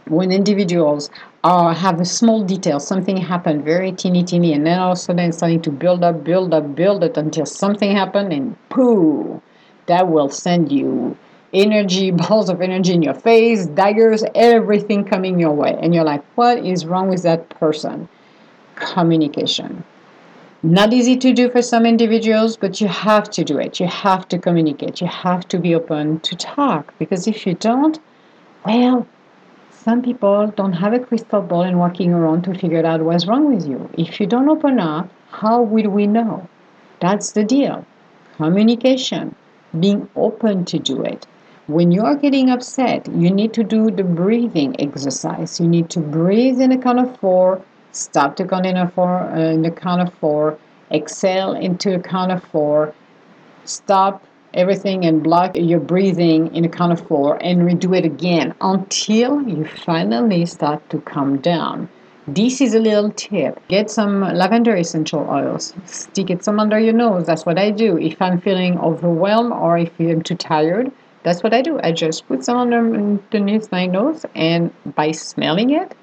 when 0.06 0.32
individuals 0.32 1.10
have 1.44 2.00
a 2.00 2.06
small 2.06 2.44
detail, 2.44 2.80
something 2.80 3.18
happened 3.18 3.64
very 3.64 3.92
teeny 3.92 4.24
teeny, 4.24 4.54
and 4.54 4.66
then 4.66 4.80
all 4.80 4.92
of 4.92 4.98
a 4.98 5.02
sudden 5.02 5.30
it's 5.30 5.38
starting 5.38 5.62
to 5.62 5.72
build 5.72 6.04
up, 6.04 6.24
build 6.24 6.54
up, 6.54 6.76
build 6.76 7.04
it 7.04 7.18
until 7.18 7.46
something 7.46 7.96
happened, 7.96 8.34
and 8.34 8.56
pooh, 8.70 9.42
that 9.86 10.08
will 10.08 10.30
send 10.30 10.72
you 10.72 11.18
energy, 11.54 12.12
balls 12.24 12.50
of 12.50 12.62
energy 12.62 12.94
in 12.94 13.02
your 13.02 13.14
face, 13.14 13.66
daggers, 13.68 14.24
everything 14.36 15.04
coming 15.04 15.40
your 15.40 15.52
way. 15.52 15.78
And 15.82 15.94
you're 15.94 16.04
like, 16.04 16.24
what 16.36 16.66
is 16.66 16.86
wrong 16.86 17.10
with 17.10 17.24
that 17.24 17.50
person? 17.50 18.10
Communication. 18.76 19.84
Not 20.66 20.94
easy 20.94 21.18
to 21.18 21.34
do 21.34 21.50
for 21.50 21.62
some 21.62 21.86
individuals, 21.86 22.56
but 22.56 22.80
you 22.80 22.88
have 22.88 23.30
to 23.32 23.44
do 23.44 23.58
it. 23.58 23.82
You 23.82 23.88
have 23.88 24.30
to 24.30 24.40
communicate. 24.40 25.02
You 25.02 25.08
have 25.08 25.46
to 25.50 25.60
be 25.60 25.76
open 25.76 26.22
to 26.22 26.36
talk 26.38 26.94
because 26.98 27.28
if 27.28 27.46
you 27.46 27.54
don't, 27.54 28.00
well, 28.66 29.06
some 29.84 30.02
people 30.02 30.48
don't 30.56 30.74
have 30.74 30.94
a 30.94 31.00
crystal 31.00 31.42
ball 31.42 31.64
and 31.64 31.78
walking 31.78 32.14
around 32.14 32.44
to 32.44 32.58
figure 32.58 32.86
out 32.86 33.02
what's 33.02 33.28
wrong 33.28 33.54
with 33.54 33.68
you. 33.68 33.90
If 33.98 34.20
you 34.20 34.28
don't 34.28 34.48
open 34.48 34.80
up, 34.80 35.10
how 35.32 35.62
will 35.62 35.90
we 35.90 36.08
know? 36.08 36.48
That's 37.02 37.34
the 37.34 37.44
deal. 37.44 37.86
Communication, 38.38 39.36
being 39.78 40.10
open 40.16 40.64
to 40.66 40.80
do 40.80 41.04
it. 41.04 41.28
When 41.68 41.92
you 41.92 42.02
are 42.04 42.16
getting 42.16 42.50
upset, 42.50 43.08
you 43.08 43.30
need 43.30 43.54
to 43.54 43.64
do 43.64 43.92
the 43.92 44.04
breathing 44.04 44.76
exercise. 44.80 45.60
You 45.60 45.68
need 45.68 45.90
to 45.92 46.00
breathe 46.00 46.62
in 46.62 46.72
a 46.72 46.78
count 46.78 47.00
of 47.00 47.18
four, 47.20 47.62
stop 47.92 48.38
the 48.38 48.46
count 48.46 48.66
in 48.66 48.78
a 48.78 48.90
four 48.90 49.22
uh, 49.22 49.52
in 49.52 49.64
the 49.64 49.72
count 49.72 50.02
of 50.02 50.14
four, 50.16 50.58
exhale 50.92 51.54
into 51.54 51.96
a 51.96 52.00
count 52.00 52.32
of 52.32 52.44
four, 52.46 52.94
stop 53.66 54.24
everything 54.54 55.06
and 55.06 55.24
block 55.24 55.56
your 55.56 55.80
breathing 55.80 56.54
in 56.56 56.66
a 56.66 56.70
count 56.70 56.92
of 56.92 57.08
four 57.08 57.38
and 57.44 57.62
redo 57.62 57.98
it 57.98 58.06
again 58.06 58.54
until 58.62 59.42
you 59.48 59.66
finally 59.66 60.46
start 60.46 60.88
to 60.90 61.00
calm 61.02 61.38
down. 61.38 61.90
This 62.28 62.62
is 62.62 62.74
a 62.74 62.80
little 62.80 63.12
tip. 63.12 63.60
Get 63.68 63.92
some 63.92 64.22
lavender 64.22 64.76
essential 64.76 65.28
oils. 65.30 65.74
Stick 65.86 66.30
it 66.30 66.44
some 66.44 66.60
under 66.60 66.80
your 66.80 66.94
nose. 66.94 67.26
That's 67.26 67.46
what 67.46 67.60
I 67.60 67.72
do. 67.72 67.98
If 67.98 68.22
I'm 68.22 68.40
feeling 68.40 68.80
overwhelmed 68.80 69.52
or 69.52 69.78
if 69.78 69.92
I'm 70.00 70.22
too 70.22 70.36
tired, 70.36 70.92
that's 71.24 71.44
what 71.44 71.54
I 71.54 71.62
do. 71.62 71.80
I 71.84 71.92
just 71.92 72.28
put 72.28 72.46
some 72.46 72.58
underneath 72.58 73.72
my 73.72 73.88
nose 73.88 74.26
and 74.36 74.72
by 74.96 75.12
smelling 75.12 75.72
it, 75.72 75.96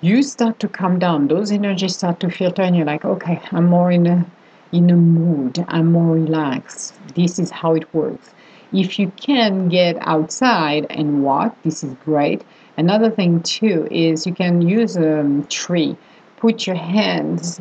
you 0.00 0.22
start 0.22 0.58
to 0.60 0.68
calm 0.68 0.98
down. 0.98 1.28
Those 1.28 1.50
energies 1.50 1.96
start 1.96 2.20
to 2.20 2.30
filter 2.30 2.60
and 2.60 2.76
you're 2.76 2.84
like, 2.84 3.04
okay, 3.04 3.40
I'm 3.52 3.66
more 3.66 3.90
in 3.90 4.06
a 4.06 4.26
in 4.74 4.90
a 4.90 4.96
mood. 4.96 5.64
I'm 5.68 5.92
more 5.92 6.14
relaxed. 6.14 6.94
This 7.14 7.38
is 7.38 7.50
how 7.50 7.74
it 7.74 7.86
works. 7.94 8.34
If 8.72 8.98
you 8.98 9.12
can 9.16 9.68
get 9.68 9.96
outside 10.00 10.86
and 10.90 11.22
walk, 11.22 11.56
this 11.62 11.84
is 11.84 11.94
great. 12.04 12.42
Another 12.76 13.08
thing 13.08 13.40
too 13.42 13.86
is 13.90 14.26
you 14.26 14.34
can 14.34 14.60
use 14.60 14.96
a 14.96 15.44
tree. 15.48 15.96
Put 16.38 16.66
your 16.66 16.76
hands 16.76 17.60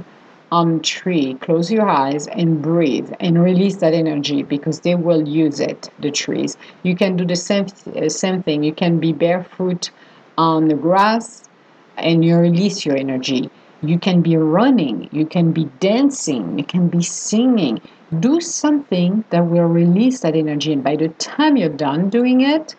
on 0.51 0.79
tree, 0.81 1.35
close 1.35 1.71
your 1.71 1.87
eyes 1.87 2.27
and 2.27 2.61
breathe 2.61 3.11
and 3.19 3.43
release 3.43 3.77
that 3.77 3.93
energy 3.93 4.41
because 4.41 4.79
they 4.81 4.95
will 4.95 5.27
use 5.27 5.59
it, 5.59 5.89
the 5.99 6.11
trees. 6.11 6.57
You 6.81 6.95
can 6.95 7.15
do 7.15 7.25
the 7.25 7.35
same, 7.35 7.67
uh, 7.95 8.09
same 8.09 8.41
thing. 8.41 8.63
You 8.63 8.73
can 8.73 8.99
be 8.99 9.13
barefoot 9.13 9.91
on 10.37 10.67
the 10.67 10.75
grass 10.75 11.43
and 11.97 12.25
you 12.25 12.37
release 12.37 12.85
your 12.85 12.97
energy. 12.97 13.51
You 13.83 13.99
can 13.99 14.21
be 14.21 14.37
running, 14.37 15.09
you 15.11 15.25
can 15.25 15.51
be 15.51 15.65
dancing, 15.81 16.57
you 16.57 16.63
can 16.63 16.87
be 16.87 17.01
singing. 17.03 17.81
Do 18.17 18.39
something 18.39 19.25
that 19.29 19.45
will 19.45 19.65
release 19.65 20.21
that 20.21 20.37
energy. 20.37 20.71
And 20.71 20.81
by 20.81 20.95
the 20.95 21.09
time 21.09 21.57
you're 21.57 21.67
done 21.67 22.09
doing 22.09 22.41
it, 22.41 22.75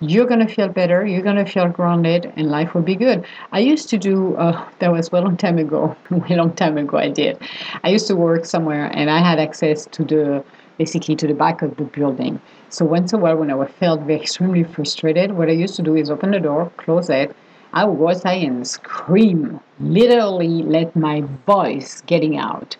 you're 0.00 0.26
going 0.26 0.44
to 0.44 0.52
feel 0.52 0.68
better, 0.68 1.06
you're 1.06 1.22
going 1.22 1.36
to 1.36 1.44
feel 1.44 1.68
grounded, 1.68 2.32
and 2.34 2.50
life 2.50 2.74
will 2.74 2.82
be 2.82 2.96
good. 2.96 3.24
I 3.52 3.60
used 3.60 3.88
to 3.90 3.96
do, 3.96 4.34
uh, 4.34 4.68
that 4.80 4.90
was 4.90 5.08
a 5.12 5.20
long 5.20 5.36
time 5.36 5.58
ago, 5.58 5.96
a 6.10 6.34
long 6.34 6.52
time 6.54 6.78
ago 6.78 6.98
I 6.98 7.10
did. 7.10 7.38
I 7.84 7.90
used 7.90 8.08
to 8.08 8.16
work 8.16 8.44
somewhere 8.44 8.90
and 8.92 9.10
I 9.10 9.18
had 9.18 9.38
access 9.38 9.86
to 9.86 10.04
the, 10.04 10.44
basically 10.78 11.14
to 11.14 11.28
the 11.28 11.34
back 11.34 11.62
of 11.62 11.76
the 11.76 11.84
building. 11.84 12.40
So 12.70 12.84
once 12.84 13.12
a 13.12 13.18
while 13.18 13.36
when 13.36 13.52
I 13.52 13.66
felt 13.66 14.10
extremely 14.10 14.64
frustrated, 14.64 15.32
what 15.32 15.48
I 15.48 15.52
used 15.52 15.76
to 15.76 15.82
do 15.82 15.94
is 15.94 16.10
open 16.10 16.32
the 16.32 16.40
door, 16.40 16.72
close 16.76 17.08
it, 17.08 17.36
I 17.74 17.84
would 17.84 17.98
go 17.98 18.08
outside 18.10 18.44
and 18.44 18.66
scream, 18.66 19.58
literally 19.80 20.62
let 20.62 20.94
my 20.94 21.22
voice 21.44 22.02
getting 22.02 22.38
out 22.38 22.76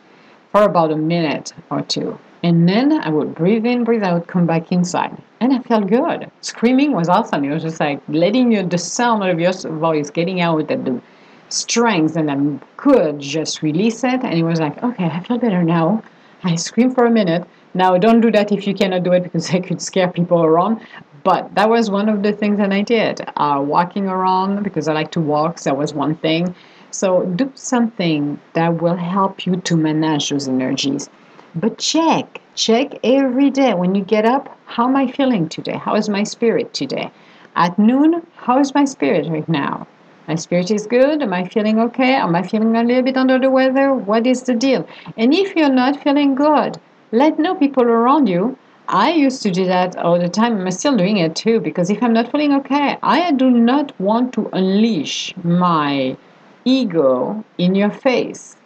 for 0.52 0.62
about 0.62 0.92
a 0.92 0.96
minute 0.96 1.52
or 1.68 1.82
two. 1.82 2.16
And 2.44 2.68
then 2.68 2.92
I 2.92 3.10
would 3.10 3.34
breathe 3.34 3.66
in, 3.66 3.82
breathe 3.82 4.04
out, 4.04 4.28
come 4.28 4.46
back 4.46 4.70
inside. 4.70 5.20
And 5.40 5.52
I 5.52 5.58
felt 5.60 5.88
good. 5.88 6.30
Screaming 6.42 6.92
was 6.92 7.08
awesome. 7.08 7.42
It 7.42 7.52
was 7.52 7.64
just 7.64 7.80
like 7.80 8.00
letting 8.06 8.52
you, 8.52 8.62
the 8.62 8.78
sound 8.78 9.24
of 9.24 9.40
your 9.40 9.52
voice 9.52 10.10
getting 10.10 10.40
out 10.40 10.70
at 10.70 10.84
the 10.84 11.00
strength, 11.48 12.14
and 12.14 12.30
I 12.30 12.66
could 12.76 13.18
just 13.18 13.62
release 13.62 14.04
it. 14.04 14.22
And 14.22 14.34
it 14.34 14.44
was 14.44 14.60
like, 14.60 14.80
okay, 14.80 15.06
I 15.06 15.20
feel 15.20 15.38
better 15.38 15.64
now. 15.64 16.04
I 16.44 16.54
scream 16.54 16.94
for 16.94 17.06
a 17.06 17.10
minute. 17.10 17.44
Now, 17.72 17.98
don't 17.98 18.20
do 18.20 18.30
that 18.30 18.52
if 18.52 18.64
you 18.66 18.74
cannot 18.74 19.02
do 19.02 19.12
it 19.12 19.24
because 19.24 19.52
it 19.54 19.64
could 19.64 19.82
scare 19.82 20.08
people 20.08 20.44
around. 20.44 20.80
But 21.24 21.54
that 21.54 21.70
was 21.70 21.90
one 21.90 22.10
of 22.10 22.22
the 22.22 22.32
things 22.32 22.58
that 22.58 22.70
I 22.70 22.82
did. 22.82 23.22
Uh, 23.36 23.62
walking 23.66 24.08
around 24.08 24.62
because 24.62 24.88
I 24.88 24.92
like 24.92 25.10
to 25.12 25.20
walk, 25.20 25.58
so 25.58 25.70
that 25.70 25.76
was 25.76 25.94
one 25.94 26.16
thing. 26.16 26.54
So 26.90 27.24
do 27.24 27.50
something 27.54 28.38
that 28.52 28.82
will 28.82 28.96
help 28.96 29.46
you 29.46 29.56
to 29.56 29.76
manage 29.76 30.28
those 30.28 30.46
energies. 30.48 31.08
But 31.54 31.78
check, 31.78 32.40
check 32.54 32.98
every 33.02 33.50
day 33.50 33.72
when 33.72 33.94
you 33.94 34.04
get 34.04 34.26
up. 34.26 34.56
How 34.66 34.86
am 34.86 34.96
I 34.96 35.10
feeling 35.10 35.48
today? 35.48 35.78
How 35.78 35.94
is 35.96 36.08
my 36.08 36.24
spirit 36.24 36.74
today? 36.74 37.10
At 37.56 37.78
noon, 37.78 38.26
how 38.36 38.60
is 38.60 38.74
my 38.74 38.84
spirit 38.84 39.26
right 39.28 39.48
now? 39.48 39.86
My 40.28 40.34
spirit 40.34 40.70
is 40.70 40.86
good. 40.86 41.22
Am 41.22 41.32
I 41.32 41.44
feeling 41.48 41.78
okay? 41.80 42.14
Am 42.14 42.34
I 42.34 42.42
feeling 42.42 42.76
a 42.76 42.82
little 42.82 43.02
bit 43.02 43.16
under 43.16 43.38
the 43.38 43.50
weather? 43.50 43.94
What 43.94 44.26
is 44.26 44.42
the 44.42 44.54
deal? 44.54 44.86
And 45.16 45.32
if 45.32 45.56
you're 45.56 45.68
not 45.68 46.02
feeling 46.02 46.34
good, 46.34 46.78
let 47.12 47.38
know 47.38 47.54
people 47.54 47.84
around 47.84 48.26
you 48.28 48.58
I 48.88 49.12
used 49.12 49.42
to 49.42 49.50
do 49.50 49.64
that 49.64 49.96
all 49.96 50.18
the 50.18 50.28
time. 50.28 50.60
I'm 50.60 50.70
still 50.70 50.96
doing 50.96 51.16
it 51.16 51.34
too 51.34 51.58
because 51.60 51.88
if 51.88 52.02
I'm 52.02 52.12
not 52.12 52.30
feeling 52.30 52.52
okay, 52.54 52.98
I 53.02 53.32
do 53.32 53.50
not 53.50 53.98
want 53.98 54.34
to 54.34 54.50
unleash 54.52 55.34
my 55.42 56.16
ego 56.64 57.44
in 57.56 57.74
your 57.74 57.90
face. 57.90 58.56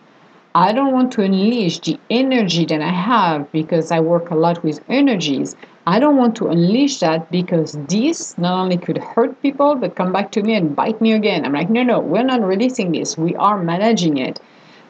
I 0.55 0.73
don't 0.73 0.93
want 0.93 1.13
to 1.13 1.23
unleash 1.23 1.79
the 1.81 2.01
energy 2.11 2.65
that 2.67 2.81
I 2.81 2.91
have 2.91 3.51
because 3.53 3.93
I 3.93 4.01
work 4.01 4.31
a 4.31 4.35
lot 4.35 4.65
with 4.65 4.81
energies. 4.89 5.55
I 5.87 6.01
don't 6.01 6.17
want 6.17 6.35
to 6.37 6.49
unleash 6.49 6.99
that 6.99 7.31
because 7.31 7.79
this 7.89 8.37
not 8.39 8.59
only 8.61 8.77
could 8.77 8.99
hurt 8.99 9.41
people 9.41 9.77
but 9.77 9.95
come 9.95 10.13
back 10.13 10.33
to 10.33 10.43
me 10.43 10.55
and 10.55 10.75
bite 10.75 11.01
me 11.01 11.13
again. 11.13 11.45
I'm 11.45 11.53
like, 11.53 11.71
no, 11.71 11.85
no, 11.85 12.01
we're 12.01 12.25
not 12.25 12.43
releasing 12.43 12.91
this. 12.91 13.17
We 13.17 13.37
are 13.37 13.63
managing 13.63 14.17
it. 14.17 14.41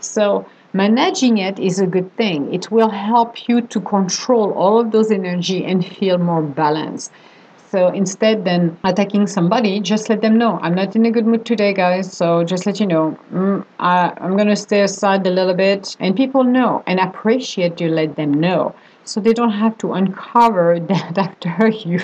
So 0.01 0.47
managing 0.79 1.39
it 1.39 1.59
is 1.59 1.81
a 1.81 1.87
good 1.87 2.09
thing. 2.17 2.55
It 2.55 2.71
will 2.71 2.89
help 2.89 3.49
you 3.49 3.61
to 3.63 3.81
control 3.81 4.53
all 4.53 4.79
of 4.81 4.93
those 4.93 5.11
energy 5.11 5.65
and 5.65 5.85
feel 5.85 6.19
more 6.19 6.43
balanced. 6.43 7.11
So 7.71 7.89
instead 7.89 8.45
than 8.45 8.79
attacking 8.85 9.27
somebody, 9.27 9.81
just 9.81 10.09
let 10.09 10.21
them 10.23 10.39
know 10.39 10.53
I'm 10.63 10.75
not 10.75 10.95
in 10.97 11.05
a 11.05 11.11
good 11.11 11.27
mood 11.27 11.45
today, 11.45 11.73
guys. 11.75 12.07
So 12.21 12.45
just 12.45 12.65
let 12.65 12.81
you 12.81 12.87
know 12.87 13.19
mm, 13.33 13.65
I, 13.79 14.13
I'm 14.23 14.37
gonna 14.39 14.57
stay 14.57 14.81
aside 14.83 15.27
a 15.27 15.31
little 15.39 15.59
bit, 15.67 15.97
and 16.01 16.17
people 16.17 16.45
know 16.45 16.83
and 16.87 16.99
appreciate 17.01 17.81
you. 17.81 17.89
Let 17.91 18.15
them 18.17 18.33
know, 18.47 18.75
so 19.05 19.21
they 19.21 19.35
don't 19.35 19.57
have 19.65 19.77
to 19.79 19.93
uncover 19.93 20.81
that 20.93 21.19
after 21.19 21.69
you 21.69 22.01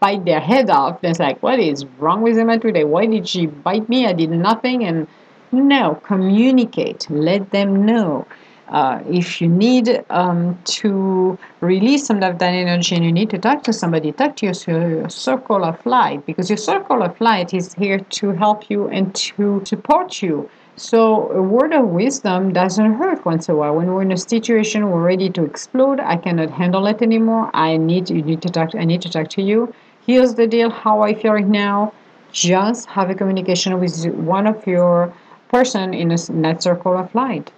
bite 0.00 0.24
their 0.24 0.40
head 0.40 0.68
off. 0.68 0.98
It's 1.02 1.20
like, 1.20 1.42
what 1.42 1.60
is 1.60 1.86
wrong 2.00 2.20
with 2.22 2.36
Emma 2.36 2.58
today? 2.58 2.84
Why 2.84 3.06
did 3.06 3.26
she 3.28 3.46
bite 3.46 3.88
me? 3.88 4.06
I 4.06 4.12
did 4.12 4.30
nothing, 4.30 4.84
and 4.84 5.06
no, 5.52 6.00
communicate. 6.04 7.08
Let 7.10 7.50
them 7.50 7.84
know. 7.84 8.26
Uh, 8.68 9.02
if 9.10 9.40
you 9.40 9.48
need 9.48 10.04
um, 10.10 10.56
to 10.64 11.36
release 11.60 12.06
some 12.06 12.22
of 12.22 12.38
that 12.38 12.54
energy 12.54 12.94
and 12.94 13.04
you 13.04 13.10
need 13.10 13.28
to 13.30 13.38
talk 13.38 13.64
to 13.64 13.72
somebody, 13.72 14.12
talk 14.12 14.36
to 14.36 14.46
your, 14.46 14.88
your 14.88 15.08
circle 15.08 15.64
of 15.64 15.84
light 15.84 16.24
because 16.24 16.48
your 16.48 16.56
circle 16.56 17.02
of 17.02 17.20
light 17.20 17.52
is 17.52 17.74
here 17.74 17.98
to 17.98 18.30
help 18.30 18.70
you 18.70 18.86
and 18.88 19.12
to 19.16 19.60
support 19.64 20.22
you. 20.22 20.48
So 20.76 21.30
a 21.32 21.42
word 21.42 21.74
of 21.74 21.88
wisdom 21.88 22.52
doesn't 22.52 22.94
hurt 22.94 23.26
once 23.26 23.48
in 23.48 23.56
a 23.56 23.58
while. 23.58 23.74
When 23.74 23.92
we're 23.92 24.02
in 24.02 24.12
a 24.12 24.16
situation 24.16 24.88
we're 24.88 25.02
ready 25.02 25.28
to 25.30 25.44
explode, 25.44 25.98
I 25.98 26.16
cannot 26.16 26.50
handle 26.50 26.86
it 26.86 27.02
anymore. 27.02 27.50
I 27.52 27.76
need 27.76 28.08
you 28.08 28.22
need 28.22 28.40
to 28.42 28.48
talk. 28.48 28.76
I 28.76 28.84
need 28.84 29.02
to 29.02 29.10
talk 29.10 29.28
to 29.30 29.42
you. 29.42 29.74
Here's 30.06 30.34
the 30.36 30.46
deal. 30.46 30.70
How 30.70 31.02
I 31.02 31.12
feel 31.12 31.32
right 31.32 31.46
now. 31.46 31.92
Just 32.32 32.88
have 32.88 33.10
a 33.10 33.14
communication 33.16 33.80
with 33.80 34.06
one 34.06 34.46
of 34.46 34.64
your 34.64 35.12
person 35.50 35.94
in, 35.94 36.10
a, 36.10 36.16
that 36.42 36.62
circle 36.62 36.96
of 36.96 37.14
light 37.14 37.52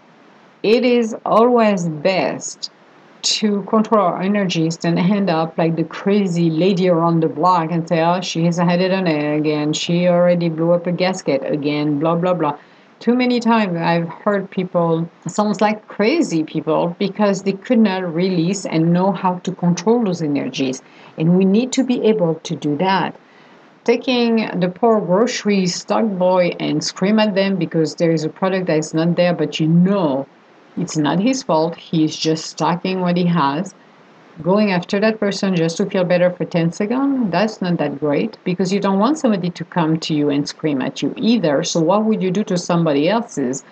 it 0.63 0.85
is 0.85 1.17
always 1.25 1.89
best 1.89 2.71
to 3.23 3.63
control 3.63 4.05
our 4.07 4.21
energies 4.21 4.77
than 4.79 4.99
end 4.99 5.31
up 5.31 5.57
like 5.57 5.77
the 5.77 5.85
crazy 5.85 6.51
lady 6.51 6.89
around 6.89 7.21
the 7.21 7.29
block 7.29 7.71
and 7.71 7.89
say, 7.89 8.01
oh, 8.01 8.21
she's 8.21 8.59
headed 8.59 8.93
on 8.93 9.07
egg 9.07 9.47
and 9.47 9.77
She 9.77 10.09
already 10.09 10.49
blew 10.49 10.73
up 10.73 10.87
a 10.87 10.93
gasket 10.93 11.43
again, 11.45 11.99
blah, 11.99 12.17
blah, 12.17 12.35
blah. 12.35 12.59
Too 12.99 13.15
many 13.15 13.41
times 13.41 13.77
I've 13.77 14.09
heard 14.09 14.51
people, 14.51 15.09
sounds 15.27 15.61
like 15.61 15.89
crazy 15.89 16.45
people, 16.45 16.95
because 17.01 17.43
they 17.43 17.53
could 17.53 17.81
not 17.81 18.15
release 18.15 18.65
and 18.65 18.93
know 18.93 19.11
how 19.11 19.39
to 19.41 19.53
control 19.53 20.05
those 20.05 20.23
energies. 20.23 20.83
And 21.19 21.37
we 21.37 21.45
need 21.45 21.73
to 21.73 21.83
be 21.83 22.03
able 22.05 22.37
to 22.37 22.55
do 22.55 22.77
that. 22.77 23.17
Taking 23.85 24.61
the 24.61 24.69
poor 24.69 25.01
grocery 25.01 25.67
stock 25.67 26.05
boy 26.05 26.53
and 26.61 26.85
scream 26.85 27.19
at 27.19 27.35
them 27.35 27.57
because 27.57 27.97
there 27.97 28.13
is 28.13 28.23
a 28.23 28.29
product 28.29 28.67
that 28.67 28.79
is 28.79 28.95
not 28.95 29.17
there, 29.17 29.35
but 29.35 29.59
you 29.59 29.67
know 29.67 30.27
it's 30.77 30.97
not 30.97 31.19
his 31.19 31.43
fault. 31.43 31.77
He's 31.77 32.17
just 32.17 32.47
stocking 32.47 33.01
what 33.01 33.17
he 33.17 33.27
has. 33.27 33.75
Going 34.41 34.71
after 34.73 34.99
that 35.01 35.21
person 35.21 35.55
just 35.57 35.77
to 35.77 35.87
feel 35.87 36.05
better 36.05 36.31
for 36.31 36.45
10 36.45 36.73
seconds, 36.73 37.31
that's 37.31 37.61
not 37.61 37.77
that 37.79 37.99
great 38.01 38.39
because 38.45 38.73
you 38.73 38.81
don't 38.81 38.99
want 38.99 39.19
somebody 39.19 39.51
to 39.51 39.65
come 39.65 39.99
to 40.01 40.15
you 40.15 40.31
and 40.31 40.49
scream 40.49 40.81
at 40.81 41.03
you 41.03 41.13
either. 41.17 41.63
So, 41.65 41.81
what 41.81 42.05
would 42.05 42.23
you 42.23 42.31
do 42.31 42.43
to 42.45 42.57
somebody 42.57 43.09
else's? 43.09 43.65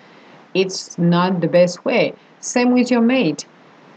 It's 0.53 0.97
not 0.97 1.41
the 1.41 1.47
best 1.47 1.83
way. 1.85 2.13
Same 2.41 2.73
with 2.73 2.91
your 2.91 3.01
mate. 3.01 3.45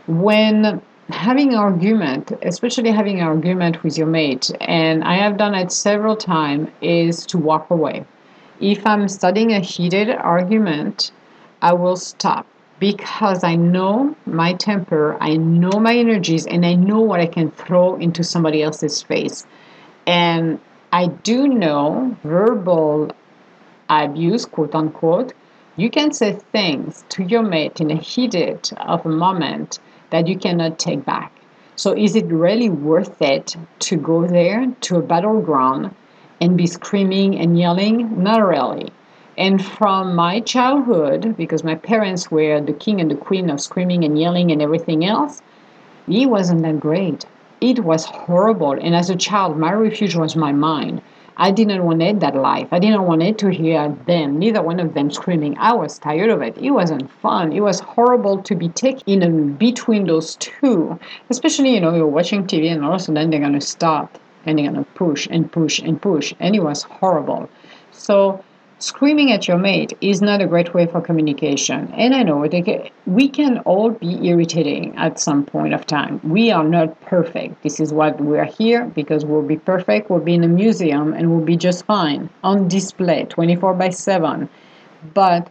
When 0.06 0.80
having 1.10 1.54
argument, 1.54 2.32
especially 2.42 2.90
having 2.90 3.20
an 3.20 3.26
argument 3.26 3.82
with 3.82 3.98
your 3.98 4.06
mate, 4.06 4.50
and 4.60 5.04
I 5.04 5.14
have 5.16 5.36
done 5.36 5.54
it 5.54 5.70
several 5.70 6.16
times, 6.16 6.70
is 6.80 7.26
to 7.26 7.38
walk 7.38 7.70
away. 7.70 8.04
If 8.60 8.86
I'm 8.86 9.08
studying 9.08 9.52
a 9.52 9.60
heated 9.60 10.10
argument, 10.10 11.12
I 11.60 11.72
will 11.72 11.96
stop 11.96 12.46
because 12.80 13.44
I 13.44 13.56
know 13.56 14.16
my 14.26 14.54
temper, 14.54 15.16
I 15.20 15.36
know 15.36 15.78
my 15.80 15.96
energies, 15.96 16.46
and 16.46 16.64
I 16.64 16.74
know 16.74 17.00
what 17.00 17.20
I 17.20 17.26
can 17.26 17.50
throw 17.50 17.96
into 17.96 18.24
somebody 18.24 18.62
else's 18.62 19.02
face. 19.02 19.46
And 20.06 20.58
I 20.92 21.06
do 21.06 21.48
know 21.48 22.16
verbal 22.24 23.10
abuse, 23.88 24.46
quote 24.46 24.74
unquote. 24.74 25.32
You 25.76 25.90
can 25.90 26.12
say 26.12 26.32
things 26.52 27.04
to 27.10 27.24
your 27.24 27.42
mate 27.42 27.80
in 27.80 27.90
a 27.90 27.96
heated 27.96 28.70
of 28.78 29.04
a 29.04 29.08
moment 29.08 29.78
that 30.14 30.28
you 30.28 30.38
cannot 30.38 30.78
take 30.78 31.04
back. 31.04 31.32
So 31.74 31.92
is 31.92 32.14
it 32.14 32.26
really 32.26 32.68
worth 32.68 33.20
it 33.20 33.56
to 33.80 33.96
go 33.96 34.28
there 34.28 34.72
to 34.82 34.96
a 34.96 35.02
battleground 35.02 35.92
and 36.40 36.56
be 36.56 36.68
screaming 36.68 37.36
and 37.36 37.58
yelling? 37.58 38.22
Not 38.22 38.46
really. 38.46 38.92
And 39.36 39.64
from 39.64 40.14
my 40.14 40.38
childhood, 40.38 41.36
because 41.36 41.64
my 41.64 41.74
parents 41.74 42.30
were 42.30 42.60
the 42.60 42.72
king 42.72 43.00
and 43.00 43.10
the 43.10 43.16
queen 43.16 43.50
of 43.50 43.60
screaming 43.60 44.04
and 44.04 44.16
yelling 44.16 44.52
and 44.52 44.62
everything 44.62 45.04
else, 45.04 45.42
it 46.06 46.26
wasn't 46.26 46.62
that 46.62 46.78
great. 46.78 47.26
It 47.60 47.80
was 47.80 48.04
horrible. 48.04 48.70
And 48.70 48.94
as 48.94 49.10
a 49.10 49.16
child, 49.16 49.58
my 49.58 49.72
refuge 49.72 50.14
was 50.14 50.36
my 50.36 50.52
mind. 50.52 51.02
I 51.36 51.50
didn't 51.50 51.84
want 51.84 52.00
it 52.02 52.20
that 52.20 52.36
life. 52.36 52.68
I 52.70 52.78
didn't 52.78 53.02
want 53.02 53.22
it 53.22 53.38
to 53.38 53.48
hear 53.48 53.88
them, 54.06 54.38
neither 54.38 54.62
one 54.62 54.78
of 54.78 54.94
them 54.94 55.10
screaming. 55.10 55.58
I 55.58 55.72
was 55.72 55.98
tired 55.98 56.30
of 56.30 56.42
it. 56.42 56.56
It 56.58 56.70
wasn't 56.70 57.10
fun. 57.10 57.52
It 57.52 57.60
was 57.60 57.80
horrible 57.80 58.42
to 58.42 58.54
be 58.54 58.68
taken 58.68 59.22
in 59.22 59.54
between 59.54 60.06
those 60.06 60.36
two. 60.36 60.98
Especially, 61.30 61.74
you 61.74 61.80
know, 61.80 61.94
you're 61.94 62.06
watching 62.06 62.46
TV 62.46 62.70
and 62.70 62.84
all 62.84 62.94
of 62.94 63.00
a 63.00 63.04
sudden 63.04 63.30
they're 63.30 63.40
going 63.40 63.52
to 63.52 63.60
stop 63.60 64.18
and 64.46 64.58
they're 64.58 64.70
going 64.70 64.84
to 64.84 64.90
push 64.92 65.26
and 65.30 65.50
push 65.50 65.80
and 65.80 66.00
push. 66.00 66.32
And 66.38 66.54
it 66.54 66.62
was 66.62 66.84
horrible. 66.84 67.48
So 67.90 68.44
screaming 68.84 69.32
at 69.32 69.48
your 69.48 69.56
mate 69.56 69.96
is 70.02 70.20
not 70.20 70.42
a 70.42 70.46
great 70.46 70.74
way 70.74 70.86
for 70.86 71.00
communication. 71.00 71.90
And 71.96 72.14
I 72.14 72.22
know 72.22 72.46
we 73.06 73.28
can 73.28 73.58
all 73.60 73.90
be 73.90 74.28
irritating 74.28 74.94
at 74.96 75.18
some 75.18 75.44
point 75.46 75.72
of 75.72 75.86
time. 75.86 76.20
We 76.22 76.50
are 76.50 76.64
not 76.64 77.00
perfect. 77.00 77.62
This 77.62 77.80
is 77.80 77.94
what 77.94 78.20
we're 78.20 78.44
here 78.44 78.84
because 78.84 79.24
we'll 79.24 79.42
be 79.42 79.56
perfect. 79.56 80.10
We'll 80.10 80.20
be 80.20 80.34
in 80.34 80.44
a 80.44 80.48
museum 80.48 81.14
and 81.14 81.30
we'll 81.30 81.44
be 81.44 81.56
just 81.56 81.86
fine 81.86 82.28
on 82.42 82.68
display 82.68 83.24
24 83.24 83.72
by 83.74 83.88
7. 83.88 84.48
But 85.14 85.48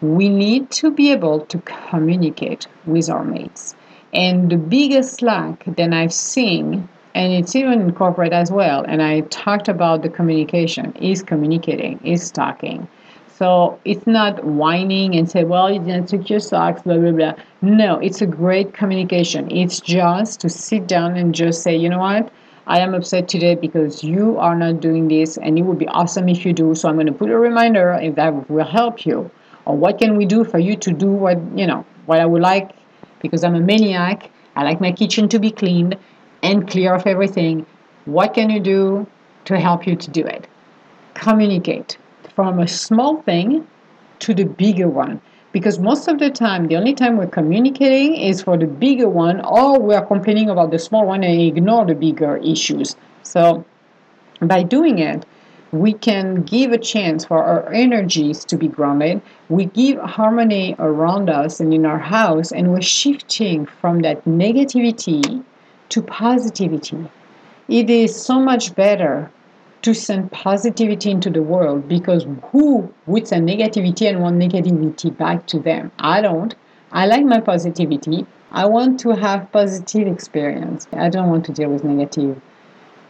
we 0.00 0.28
need 0.28 0.70
to 0.72 0.90
be 0.90 1.12
able 1.12 1.46
to 1.46 1.58
communicate 1.90 2.66
with 2.86 3.08
our 3.08 3.24
mates. 3.24 3.76
And 4.12 4.50
the 4.50 4.56
biggest 4.56 5.22
lack 5.22 5.64
that 5.64 5.92
I've 5.92 6.12
seen 6.12 6.88
and 7.14 7.32
it's 7.32 7.54
even 7.54 7.80
in 7.80 7.92
corporate 7.92 8.32
as 8.32 8.50
well. 8.50 8.84
And 8.86 9.02
I 9.02 9.20
talked 9.22 9.68
about 9.68 10.02
the 10.02 10.08
communication 10.08 10.92
is 10.96 11.22
communicating, 11.22 12.04
is 12.04 12.30
talking. 12.30 12.88
So 13.28 13.78
it's 13.84 14.06
not 14.06 14.44
whining 14.44 15.16
and 15.16 15.28
say, 15.30 15.44
well, 15.44 15.72
you 15.72 15.80
didn't 15.80 16.08
take 16.08 16.30
your 16.30 16.40
socks, 16.40 16.82
blah, 16.82 16.98
blah, 16.98 17.12
blah. 17.12 17.34
No, 17.62 17.98
it's 17.98 18.22
a 18.22 18.26
great 18.26 18.74
communication. 18.74 19.50
It's 19.50 19.80
just 19.80 20.40
to 20.40 20.48
sit 20.48 20.86
down 20.86 21.16
and 21.16 21.34
just 21.34 21.62
say, 21.62 21.76
you 21.76 21.88
know 21.88 21.98
what? 21.98 22.30
I 22.66 22.78
am 22.78 22.94
upset 22.94 23.28
today 23.28 23.54
because 23.56 24.02
you 24.02 24.38
are 24.38 24.54
not 24.56 24.80
doing 24.80 25.08
this, 25.08 25.36
and 25.36 25.58
it 25.58 25.62
would 25.62 25.78
be 25.78 25.88
awesome 25.88 26.28
if 26.28 26.46
you 26.46 26.52
do. 26.52 26.74
So 26.74 26.88
I'm 26.88 26.94
going 26.94 27.06
to 27.06 27.12
put 27.12 27.28
a 27.28 27.36
reminder 27.36 27.98
if 28.00 28.14
that 28.14 28.48
will 28.48 28.64
help 28.64 29.04
you. 29.04 29.30
Or 29.66 29.76
what 29.76 29.98
can 29.98 30.16
we 30.16 30.24
do 30.26 30.44
for 30.44 30.58
you 30.58 30.76
to 30.76 30.92
do 30.92 31.08
what, 31.08 31.38
you 31.56 31.66
know, 31.66 31.84
what 32.06 32.20
I 32.20 32.26
would 32.26 32.42
like 32.42 32.70
because 33.20 33.44
I'm 33.44 33.54
a 33.54 33.60
maniac. 33.60 34.30
I 34.56 34.62
like 34.62 34.80
my 34.80 34.92
kitchen 34.92 35.28
to 35.30 35.38
be 35.38 35.50
cleaned 35.50 35.96
and 36.44 36.68
clear 36.68 36.94
of 36.94 37.06
everything. 37.06 37.64
What 38.04 38.34
can 38.34 38.50
you 38.50 38.60
do 38.60 39.06
to 39.46 39.58
help 39.58 39.86
you 39.86 39.96
to 39.96 40.10
do 40.10 40.22
it? 40.26 40.46
Communicate 41.14 41.96
from 42.34 42.60
a 42.60 42.68
small 42.68 43.22
thing 43.22 43.66
to 44.18 44.34
the 44.34 44.44
bigger 44.44 44.88
one. 44.88 45.22
Because 45.52 45.78
most 45.78 46.06
of 46.06 46.18
the 46.18 46.30
time, 46.30 46.66
the 46.66 46.76
only 46.76 46.92
time 46.92 47.16
we're 47.16 47.28
communicating 47.28 48.16
is 48.16 48.42
for 48.42 48.58
the 48.58 48.66
bigger 48.66 49.08
one, 49.08 49.40
or 49.46 49.80
we 49.80 49.94
are 49.94 50.04
complaining 50.04 50.50
about 50.50 50.70
the 50.70 50.78
small 50.78 51.06
one 51.06 51.24
and 51.24 51.40
ignore 51.40 51.86
the 51.86 51.94
bigger 51.94 52.36
issues. 52.38 52.96
So, 53.22 53.64
by 54.42 54.64
doing 54.64 54.98
it, 54.98 55.24
we 55.72 55.92
can 55.94 56.42
give 56.42 56.72
a 56.72 56.78
chance 56.78 57.24
for 57.24 57.42
our 57.42 57.72
energies 57.72 58.44
to 58.46 58.56
be 58.56 58.68
grounded. 58.68 59.22
We 59.48 59.66
give 59.66 59.98
harmony 59.98 60.76
around 60.78 61.30
us 61.30 61.60
and 61.60 61.72
in 61.72 61.86
our 61.86 61.98
house, 61.98 62.52
and 62.52 62.72
we're 62.72 62.82
shifting 62.82 63.64
from 63.64 64.00
that 64.00 64.24
negativity 64.24 65.42
to 65.94 66.02
positivity. 66.02 67.08
It 67.68 67.88
is 67.88 68.20
so 68.20 68.40
much 68.40 68.74
better 68.74 69.30
to 69.82 69.94
send 69.94 70.32
positivity 70.32 71.12
into 71.12 71.30
the 71.30 71.40
world 71.40 71.86
because 71.88 72.26
who 72.50 72.92
would 73.06 73.28
send 73.28 73.48
negativity 73.48 74.08
and 74.08 74.20
want 74.20 74.36
negativity 74.36 75.16
back 75.16 75.46
to 75.46 75.60
them? 75.60 75.92
I 76.00 76.20
don't. 76.20 76.52
I 76.90 77.06
like 77.06 77.24
my 77.24 77.40
positivity. 77.40 78.26
I 78.50 78.66
want 78.66 78.98
to 79.00 79.10
have 79.10 79.52
positive 79.52 80.08
experience. 80.08 80.88
I 80.92 81.10
don't 81.10 81.28
want 81.28 81.44
to 81.44 81.52
deal 81.52 81.70
with 81.70 81.84
negative 81.84 82.40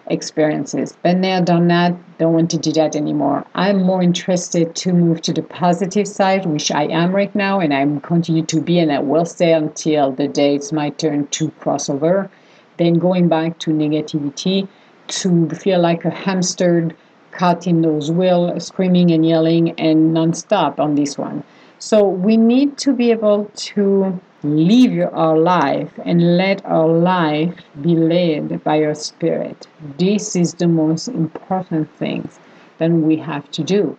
experiences. 0.08 0.92
Been 1.02 1.22
there, 1.22 1.40
done 1.40 1.68
that, 1.68 1.94
don't 2.18 2.34
want 2.34 2.50
to 2.50 2.58
do 2.58 2.72
that 2.72 2.94
anymore. 2.96 3.46
I'm 3.54 3.82
more 3.82 4.02
interested 4.02 4.74
to 4.76 4.92
move 4.92 5.22
to 5.22 5.32
the 5.32 5.42
positive 5.42 6.06
side, 6.06 6.44
which 6.44 6.70
I 6.70 6.84
am 6.84 7.14
right 7.14 7.34
now, 7.34 7.60
and 7.60 7.72
I'm 7.72 8.02
continue 8.02 8.44
to 8.44 8.60
be, 8.60 8.78
and 8.78 8.92
I 8.92 8.98
will 8.98 9.24
stay 9.24 9.54
until 9.54 10.12
the 10.12 10.28
day 10.28 10.54
it's 10.56 10.70
my 10.70 10.90
turn 10.90 11.28
to 11.28 11.50
cross 11.52 11.88
over 11.88 12.28
then 12.76 12.94
going 12.94 13.28
back 13.28 13.58
to 13.60 13.70
negativity 13.70 14.68
to 15.08 15.48
feel 15.50 15.80
like 15.80 16.04
a 16.04 16.10
hamster 16.10 16.90
caught 17.30 17.66
in 17.66 17.82
those 17.82 18.10
wheels, 18.10 18.66
screaming 18.66 19.10
and 19.10 19.26
yelling 19.26 19.78
and 19.78 20.14
nonstop 20.14 20.78
on 20.78 20.94
this 20.94 21.18
one. 21.18 21.42
So 21.78 22.08
we 22.08 22.36
need 22.36 22.78
to 22.78 22.94
be 22.94 23.10
able 23.10 23.50
to 23.54 24.20
live 24.42 25.10
our 25.12 25.36
life 25.36 25.90
and 26.04 26.36
let 26.36 26.64
our 26.64 26.88
life 26.88 27.54
be 27.80 27.96
led 27.96 28.62
by 28.62 28.82
our 28.84 28.94
spirit. 28.94 29.66
This 29.98 30.36
is 30.36 30.54
the 30.54 30.68
most 30.68 31.08
important 31.08 31.90
thing 31.96 32.28
that 32.78 32.90
we 32.90 33.16
have 33.16 33.50
to 33.52 33.64
do. 33.64 33.96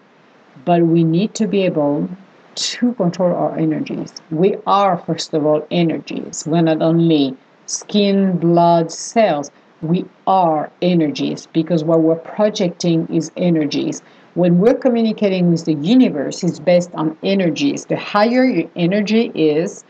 But 0.63 0.83
we 0.83 1.03
need 1.03 1.33
to 1.35 1.47
be 1.47 1.63
able 1.63 2.09
to 2.55 2.93
control 2.93 3.35
our 3.35 3.57
energies. 3.57 4.13
We 4.31 4.55
are, 4.65 4.97
first 4.97 5.33
of 5.33 5.45
all, 5.45 5.67
energies. 5.69 6.45
We're 6.47 6.61
not 6.61 6.81
only 6.81 7.35
skin, 7.65 8.37
blood, 8.37 8.91
cells. 8.91 9.51
We 9.81 10.05
are 10.25 10.71
energies 10.81 11.47
because 11.53 11.83
what 11.83 12.01
we're 12.01 12.15
projecting 12.15 13.07
is 13.13 13.31
energies. 13.37 14.01
When 14.33 14.59
we're 14.59 14.75
communicating 14.75 15.51
with 15.51 15.65
the 15.65 15.73
universe, 15.75 16.43
it's 16.43 16.59
based 16.59 16.91
on 16.95 17.17
energies. 17.23 17.85
The 17.85 17.97
higher 17.97 18.43
your 18.43 18.69
energy 18.75 19.31
is, 19.33 19.83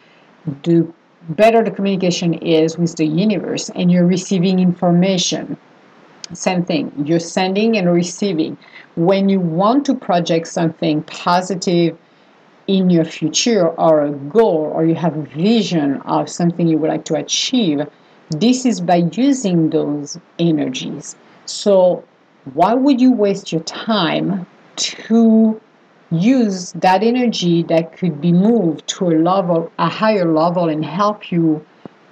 the 0.63 0.88
better 1.29 1.63
the 1.63 1.71
communication 1.71 2.35
is 2.35 2.77
with 2.77 2.95
the 2.97 3.05
universe 3.05 3.69
and 3.69 3.91
you're 3.91 4.05
receiving 4.05 4.59
information. 4.59 5.57
Same 6.33 6.63
thing, 6.63 6.91
you're 7.05 7.19
sending 7.19 7.77
and 7.77 7.91
receiving. 7.91 8.57
When 8.95 9.29
you 9.29 9.39
want 9.39 9.85
to 9.85 9.95
project 9.95 10.47
something 10.47 11.03
positive 11.03 11.97
in 12.67 12.89
your 12.89 13.06
future 13.06 13.67
or 13.67 14.06
a 14.06 14.12
goal 14.12 14.71
or 14.73 14.86
you 14.86 14.95
have 14.95 15.15
a 15.17 15.21
vision 15.21 16.01
of 16.01 16.30
something 16.30 16.67
you 16.67 16.78
would 16.78 16.89
like 16.89 17.06
to 17.06 17.15
achieve, 17.15 17.88
this 18.30 18.65
is 18.65 18.82
by 18.82 19.08
using 19.12 19.69
those 19.69 20.17
energies. 20.39 21.15
So, 21.45 22.04
why 22.54 22.73
would 22.73 23.01
you 23.01 23.12
waste 23.12 23.51
your 23.51 23.62
time 23.62 24.45
to 24.75 25.62
use 26.12 26.71
that 26.73 27.04
energy 27.04 27.63
that 27.63 27.97
could 27.97 28.21
be 28.21 28.32
moved 28.32 28.88
to 28.88 29.10
a 29.10 29.17
level, 29.17 29.71
a 29.80 29.89
higher 29.89 30.32
level, 30.32 30.69
and 30.69 30.86
help 30.86 31.32
you 31.32 31.65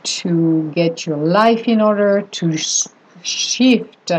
to 0.04 0.72
get 0.72 1.06
your 1.06 1.18
life 1.18 1.68
in 1.68 1.80
order, 1.82 2.22
to 2.22 2.58
shift 3.24 4.12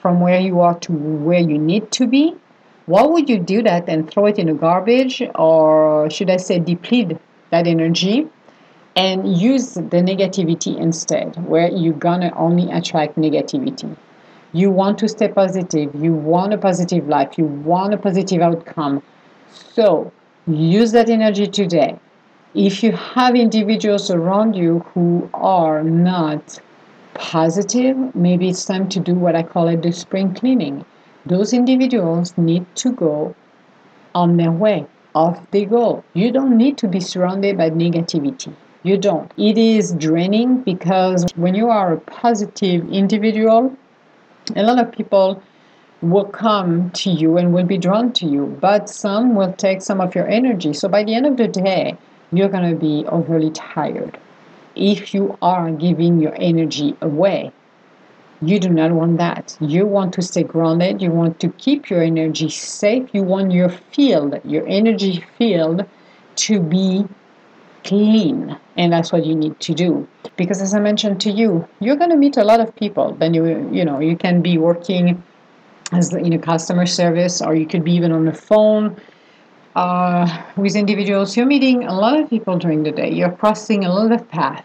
from 0.00 0.20
where 0.20 0.40
you 0.40 0.60
are 0.60 0.78
to 0.80 0.92
where 0.92 1.40
you 1.40 1.58
need 1.58 1.90
to 1.92 2.06
be? 2.06 2.34
Why 2.88 3.04
would 3.04 3.28
you 3.28 3.38
do 3.38 3.62
that 3.62 3.88
and 3.88 4.10
throw 4.10 4.26
it 4.26 4.38
in 4.38 4.46
the 4.48 4.54
garbage, 4.54 5.22
or 5.34 6.10
should 6.10 6.30
I 6.30 6.38
say, 6.38 6.58
deplete 6.58 7.16
that 7.50 7.66
energy? 7.66 8.28
and 8.98 9.38
use 9.38 9.74
the 9.74 10.02
negativity 10.10 10.76
instead, 10.76 11.36
where 11.46 11.70
you're 11.70 12.02
gonna 12.08 12.32
only 12.36 12.68
attract 12.72 13.16
negativity. 13.16 13.96
You 14.52 14.72
want 14.72 14.98
to 14.98 15.08
stay 15.08 15.28
positive, 15.28 15.94
you 15.94 16.12
want 16.12 16.52
a 16.52 16.58
positive 16.58 17.06
life, 17.06 17.38
you 17.38 17.44
want 17.44 17.94
a 17.94 17.96
positive 17.96 18.42
outcome. 18.42 19.00
So 19.52 20.10
use 20.48 20.90
that 20.92 21.08
energy 21.08 21.46
today. 21.46 21.96
If 22.54 22.82
you 22.82 22.90
have 22.90 23.36
individuals 23.36 24.10
around 24.10 24.56
you 24.56 24.80
who 24.92 25.30
are 25.32 25.84
not 25.84 26.58
positive, 27.14 27.96
maybe 28.16 28.48
it's 28.48 28.64
time 28.64 28.88
to 28.88 28.98
do 28.98 29.14
what 29.14 29.36
I 29.36 29.44
call 29.44 29.68
it 29.68 29.82
the 29.82 29.92
spring 29.92 30.34
cleaning. 30.34 30.84
Those 31.28 31.52
individuals 31.52 32.32
need 32.38 32.64
to 32.76 32.90
go 32.90 33.34
on 34.14 34.38
their 34.38 34.50
way, 34.50 34.86
off 35.14 35.38
they 35.50 35.66
go. 35.66 36.02
You 36.14 36.32
don't 36.32 36.56
need 36.56 36.78
to 36.78 36.88
be 36.88 37.00
surrounded 37.00 37.58
by 37.58 37.68
negativity. 37.68 38.54
You 38.82 38.96
don't. 38.96 39.30
It 39.36 39.58
is 39.58 39.92
draining 39.92 40.62
because 40.62 41.26
when 41.36 41.54
you 41.54 41.68
are 41.68 41.92
a 41.92 42.00
positive 42.00 42.90
individual, 42.90 43.76
a 44.56 44.62
lot 44.62 44.78
of 44.78 44.90
people 44.90 45.42
will 46.00 46.24
come 46.24 46.90
to 46.92 47.10
you 47.10 47.36
and 47.36 47.52
will 47.52 47.66
be 47.66 47.76
drawn 47.76 48.10
to 48.14 48.26
you, 48.26 48.46
but 48.62 48.88
some 48.88 49.34
will 49.34 49.52
take 49.52 49.82
some 49.82 50.00
of 50.00 50.14
your 50.14 50.28
energy. 50.28 50.72
So 50.72 50.88
by 50.88 51.04
the 51.04 51.14
end 51.14 51.26
of 51.26 51.36
the 51.36 51.48
day, 51.48 51.98
you're 52.32 52.48
going 52.48 52.70
to 52.70 52.76
be 52.76 53.04
overly 53.06 53.50
tired. 53.50 54.18
If 54.74 55.12
you 55.12 55.36
are 55.42 55.70
giving 55.72 56.20
your 56.20 56.34
energy 56.40 56.96
away, 57.02 57.52
you 58.40 58.58
do 58.58 58.68
not 58.68 58.92
want 58.92 59.18
that. 59.18 59.56
You 59.60 59.86
want 59.86 60.12
to 60.14 60.22
stay 60.22 60.44
grounded. 60.44 61.02
You 61.02 61.10
want 61.10 61.40
to 61.40 61.48
keep 61.50 61.90
your 61.90 62.02
energy 62.02 62.48
safe. 62.48 63.08
You 63.12 63.22
want 63.22 63.52
your 63.52 63.68
field, 63.68 64.40
your 64.44 64.66
energy 64.68 65.24
field, 65.36 65.84
to 66.36 66.60
be 66.60 67.04
clean 67.84 68.56
and 68.76 68.92
that's 68.92 69.12
what 69.12 69.24
you 69.24 69.34
need 69.34 69.58
to 69.60 69.72
do 69.72 70.06
because 70.36 70.60
as 70.60 70.74
i 70.74 70.80
mentioned 70.80 71.20
to 71.20 71.30
you 71.30 71.66
you're 71.80 71.96
going 71.96 72.10
to 72.10 72.16
meet 72.16 72.36
a 72.36 72.44
lot 72.44 72.60
of 72.60 72.74
people 72.76 73.14
then 73.14 73.32
you 73.32 73.44
you 73.72 73.84
know 73.84 73.98
you 74.00 74.16
can 74.16 74.42
be 74.42 74.58
working 74.58 75.22
as 75.92 76.12
in 76.12 76.32
a 76.32 76.38
customer 76.38 76.86
service 76.86 77.40
or 77.40 77.54
you 77.54 77.66
could 77.66 77.84
be 77.84 77.92
even 77.92 78.12
on 78.12 78.24
the 78.24 78.32
phone 78.32 78.96
uh, 79.76 80.26
with 80.56 80.74
individuals 80.76 81.36
you're 81.36 81.46
meeting 81.46 81.84
a 81.84 81.94
lot 81.94 82.18
of 82.18 82.28
people 82.28 82.58
during 82.58 82.82
the 82.82 82.90
day 82.90 83.10
you're 83.10 83.32
crossing 83.32 83.84
a 83.84 83.92
lot 83.92 84.12
of 84.12 84.28
paths 84.28 84.62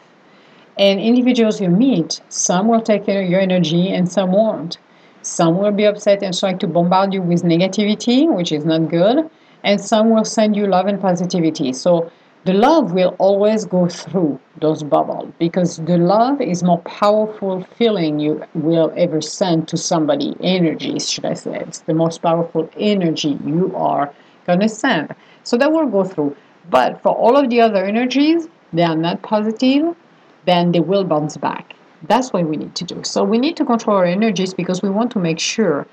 and 0.78 1.00
individuals 1.00 1.62
you 1.62 1.70
meet 1.70 2.22
some 2.30 2.68
will 2.68 2.82
take 2.82 3.08
your 3.08 3.40
energy 3.40 3.90
and 3.90 4.12
some 4.12 4.32
won't. 4.32 4.78
Some 5.22 5.58
will 5.58 5.72
be 5.72 5.86
upset 5.86 6.24
and 6.24 6.38
try 6.38 6.54
to 6.54 6.68
bombard 6.68 7.14
you 7.14 7.22
with 7.22 7.44
negativity 7.44 8.34
which 8.34 8.52
is 8.52 8.66
not 8.66 8.90
good 8.90 9.30
and 9.64 9.80
some 9.80 10.10
will 10.10 10.26
send 10.26 10.56
you 10.56 10.68
love 10.68 10.88
and 10.88 11.00
positivity. 11.00 11.74
So 11.74 12.12
the 12.46 12.54
love 12.54 12.92
will 12.92 13.16
always 13.20 13.64
go 13.64 13.88
through 13.88 14.38
those 14.60 14.84
bubbles 14.84 15.32
because 15.40 15.78
the 15.78 15.98
love 15.98 16.42
is 16.42 16.62
more 16.62 16.80
powerful 16.80 17.64
feeling 17.78 18.20
you 18.20 18.44
will 18.54 18.92
ever 18.98 19.22
send 19.22 19.70
to 19.70 19.78
somebody. 19.78 20.36
Energy 20.42 21.00
should 21.00 21.26
i 21.26 21.34
say 21.36 21.58
it's 21.60 21.80
the 21.80 21.94
most 21.94 22.22
powerful 22.22 22.70
energy 22.78 23.40
you 23.46 23.72
are 23.76 24.14
going 24.46 24.60
to 24.60 24.68
send. 24.68 25.16
So 25.44 25.56
that 25.58 25.72
will 25.72 25.88
go 25.88 26.04
through. 26.04 26.36
But 26.70 27.02
for 27.02 27.14
all 27.16 27.38
of 27.38 27.50
the 27.50 27.62
other 27.62 27.86
energies 27.86 28.50
they 28.74 28.84
are 28.84 28.96
not 28.96 29.22
positive 29.22 29.96
then 30.46 30.72
they 30.72 30.80
will 30.80 31.04
bounce 31.04 31.38
back 31.38 31.76
that's 32.08 32.34
what 32.34 32.46
we 32.46 32.58
need 32.58 32.76
to 32.76 32.84
do 32.84 33.02
so 33.04 33.24
we 33.24 33.38
need 33.38 33.56
to 33.56 33.66
control 33.66 33.98
our 33.98 34.06
energies 34.06 34.54
because 34.54 34.82
we 34.82 34.90
want 34.90 35.12
to 35.12 35.20
make 35.20 35.40
sure 35.40 35.88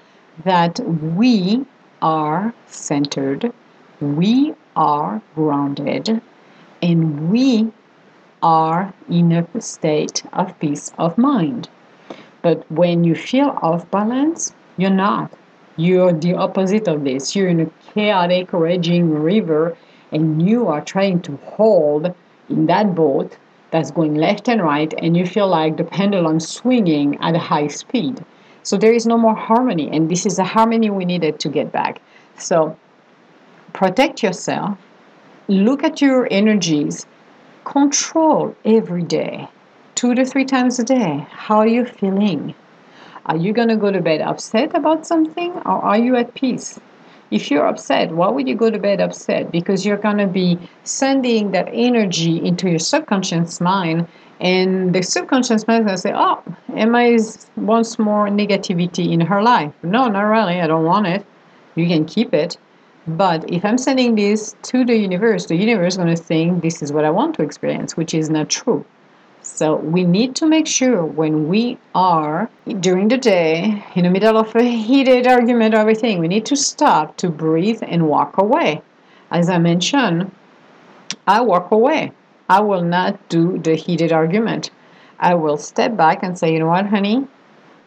that 0.45 0.79
we 0.81 1.65
are 2.03 2.55
centered 2.67 3.53
we 4.01 4.55
are 4.77 5.21
grounded 5.35 6.21
and 6.83 7.31
we 7.31 7.71
are 8.43 8.93
in 9.09 9.33
a 9.33 9.61
state 9.61 10.23
of 10.33 10.59
peace 10.61 10.93
of 10.99 11.19
mind. 11.19 11.69
But 12.43 12.71
when 12.71 13.05
you 13.05 13.15
feel 13.15 13.59
off 13.61 13.91
balance, 13.91 14.55
you're 14.77 14.91
not. 14.91 15.31
You're 15.77 16.13
the 16.13 16.35
opposite 16.35 16.89
of 16.89 17.05
this. 17.05 17.37
You're 17.37 17.49
in 17.49 17.61
a 17.61 17.71
chaotic, 17.93 18.53
raging 18.53 19.11
river, 19.11 19.77
and 20.13 20.47
you 20.47 20.67
are 20.69 20.81
trying 20.81 21.21
to 21.23 21.37
hold 21.45 22.15
in 22.49 22.67
that 22.67 22.95
boat 22.95 23.37
that's 23.71 23.91
going 23.91 24.15
left 24.15 24.49
and 24.49 24.63
right, 24.63 24.93
and 24.99 25.17
you 25.17 25.27
feel 25.27 25.49
like 25.49 25.77
the 25.77 25.85
pendulum 25.85 26.41
swinging 26.41 27.19
at 27.21 27.35
a 27.35 27.39
high 27.39 27.69
speed. 27.69 28.25
So 28.63 28.77
there 28.77 28.93
is 28.93 29.07
no 29.07 29.17
more 29.17 29.35
harmony, 29.35 29.91
and 29.91 30.11
this 30.11 30.27
is 30.27 30.37
the 30.37 30.45
harmony 30.45 30.91
we 30.91 31.05
needed 31.05 31.41
to 31.41 31.49
get 31.49 31.73
back. 31.73 32.01
So 32.37 32.77
protect 33.73 34.23
yourself 34.23 34.79
look 35.51 35.83
at 35.83 36.01
your 36.01 36.29
energies, 36.31 37.07
control 37.65 38.55
every 38.65 39.03
day, 39.03 39.49
two 39.97 40.15
to 40.15 40.25
three 40.25 40.45
times 40.45 40.79
a 40.79 40.85
day. 40.85 41.27
How 41.29 41.59
are 41.59 41.67
you 41.67 41.85
feeling? 41.85 42.55
Are 43.27 43.37
you 43.37 43.53
going 43.53 43.69
to 43.69 43.77
go 43.77 43.91
to 43.91 44.01
bed 44.01 44.21
upset 44.21 44.77
about 44.77 45.07
something 45.07 45.53
or 45.67 45.85
are 45.85 45.99
you 45.99 46.15
at 46.15 46.35
peace? 46.35 46.79
If 47.31 47.51
you're 47.51 47.67
upset, 47.67 48.11
why 48.13 48.29
would 48.29 48.49
you 48.49 48.57
go 48.57 48.71
to 48.71 48.79
bed 48.79 49.01
upset? 49.01 49.53
Because 49.53 49.87
you're 49.87 49.97
going 49.97 50.19
to 50.19 50.27
be 50.27 50.59
sending 50.83 51.53
that 51.53 51.69
energy 51.73 52.45
into 52.45 52.69
your 52.69 52.81
subconscious 52.81 53.61
mind, 53.61 54.09
and 54.41 54.95
the 54.95 55.03
subconscious 55.03 55.69
mind 55.69 55.83
is 55.83 55.87
going 55.87 55.97
to 55.97 56.01
say, 56.01 56.13
Oh, 56.15 56.43
Emma 56.77 57.03
is 57.03 57.47
wants 57.57 57.99
more 57.99 58.29
negativity 58.29 59.13
in 59.13 59.21
her 59.21 59.43
life. 59.43 59.73
No, 59.83 60.09
not 60.09 60.23
really. 60.23 60.61
I 60.61 60.67
don't 60.67 60.85
want 60.85 61.07
it. 61.07 61.25
You 61.77 61.87
can 61.87 62.05
keep 62.05 62.35
it. 62.35 62.57
But 63.07 63.51
if 63.51 63.65
I'm 63.65 63.79
sending 63.79 64.15
this 64.15 64.55
to 64.65 64.85
the 64.85 64.97
universe, 64.97 65.47
the 65.47 65.57
universe 65.57 65.95
is 65.95 65.99
going 65.99 66.15
to 66.15 66.23
think 66.23 66.63
this 66.63 66.83
is 66.83 66.93
what 66.93 67.05
I 67.05 67.11
want 67.11 67.35
to 67.37 67.43
experience, 67.43 67.97
which 67.97 68.13
is 68.13 68.29
not 68.29 68.49
true. 68.49 68.85
So 69.53 69.77
we 69.77 70.05
need 70.05 70.37
to 70.37 70.47
make 70.47 70.67
sure 70.67 71.05
when 71.05 71.49
we 71.49 71.77
are 71.95 72.49
during 72.81 73.09
the 73.09 73.19
day 73.19 73.85
in 73.95 74.05
the 74.05 74.11
middle 74.11 74.39
of 74.39 74.57
a 74.57 74.63
heated 74.63 75.27
argument 75.27 75.75
or 75.75 75.79
everything, 75.79 76.19
we 76.19 76.29
need 76.29 76.47
to 76.47 76.57
stop 76.57 77.17
to 77.19 77.29
breathe 77.29 77.83
and 77.83 78.09
walk 78.09 78.39
away. 78.39 78.81
As 79.31 79.51
I 79.51 79.59
mentioned, 79.59 80.31
I 81.27 81.43
walk 81.43 81.71
away. 81.71 82.13
I 82.49 82.61
will 82.61 82.83
not 82.83 83.29
do 83.29 83.59
the 83.59 83.75
heated 83.75 84.13
argument. 84.13 84.71
I 85.19 85.35
will 85.35 85.59
step 85.59 85.97
back 85.97 86.23
and 86.23 86.39
say, 86.39 86.53
you 86.53 86.61
know 86.61 86.69
what, 86.69 86.87
honey, 86.87 87.27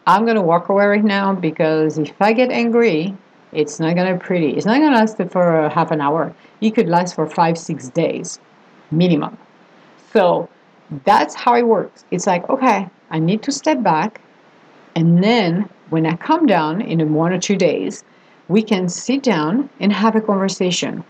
I'm 0.06 0.24
going 0.24 0.36
to 0.36 0.42
walk 0.42 0.68
away 0.68 0.86
right 0.86 1.04
now 1.04 1.34
because 1.34 1.98
if 1.98 2.14
I 2.20 2.32
get 2.34 2.50
angry, 2.52 3.16
it's 3.54 3.78
not 3.78 3.94
gonna 3.94 4.18
pretty. 4.18 4.50
It's 4.50 4.66
not 4.66 4.80
gonna 4.80 4.96
last 4.96 5.16
for 5.30 5.68
half 5.68 5.92
an 5.92 6.00
hour. 6.00 6.34
It 6.60 6.74
could 6.74 6.88
last 6.88 7.14
for 7.14 7.26
five, 7.26 7.56
six 7.56 7.88
days, 7.88 8.40
minimum. 8.90 9.38
So 10.12 10.48
that's 11.04 11.34
how 11.34 11.54
it 11.54 11.66
works. 11.66 12.04
It's 12.10 12.26
like, 12.26 12.48
okay, 12.48 12.88
I 13.10 13.18
need 13.18 13.42
to 13.44 13.52
step 13.52 13.82
back, 13.82 14.20
and 14.94 15.22
then 15.22 15.68
when 15.90 16.06
I 16.06 16.16
come 16.16 16.46
down 16.46 16.80
in 16.80 17.14
one 17.14 17.32
or 17.32 17.38
two 17.38 17.56
days, 17.56 18.04
we 18.48 18.62
can 18.62 18.88
sit 18.88 19.22
down 19.22 19.70
and 19.80 19.92
have 19.92 20.16
a 20.16 20.20
conversation. 20.20 21.04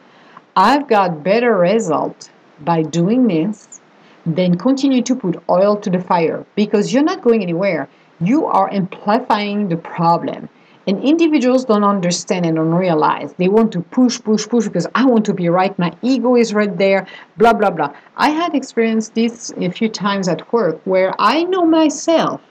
I've 0.56 0.86
got 0.88 1.24
better 1.24 1.56
result 1.56 2.30
by 2.60 2.82
doing 2.82 3.26
this 3.26 3.80
than 4.24 4.56
continue 4.56 5.02
to 5.02 5.16
put 5.16 5.42
oil 5.50 5.76
to 5.76 5.90
the 5.90 6.00
fire 6.00 6.46
because 6.54 6.92
you're 6.92 7.02
not 7.02 7.22
going 7.22 7.42
anywhere. 7.42 7.88
You 8.20 8.46
are 8.46 8.72
amplifying 8.72 9.68
the 9.68 9.76
problem. 9.76 10.48
And 10.86 11.02
individuals 11.02 11.64
don't 11.64 11.84
understand 11.84 12.44
and 12.44 12.56
don't 12.56 12.74
realize. 12.74 13.32
They 13.34 13.48
want 13.48 13.72
to 13.72 13.80
push, 13.80 14.20
push, 14.20 14.46
push 14.46 14.64
because 14.64 14.86
I 14.94 15.06
want 15.06 15.24
to 15.26 15.34
be 15.34 15.48
right. 15.48 15.76
My 15.78 15.94
ego 16.02 16.36
is 16.36 16.52
right 16.52 16.76
there, 16.76 17.06
blah, 17.38 17.54
blah, 17.54 17.70
blah. 17.70 17.94
I 18.16 18.30
had 18.30 18.54
experienced 18.54 19.14
this 19.14 19.50
a 19.56 19.70
few 19.70 19.88
times 19.88 20.28
at 20.28 20.52
work 20.52 20.80
where 20.84 21.14
I 21.18 21.44
know 21.44 21.64
myself. 21.64 22.42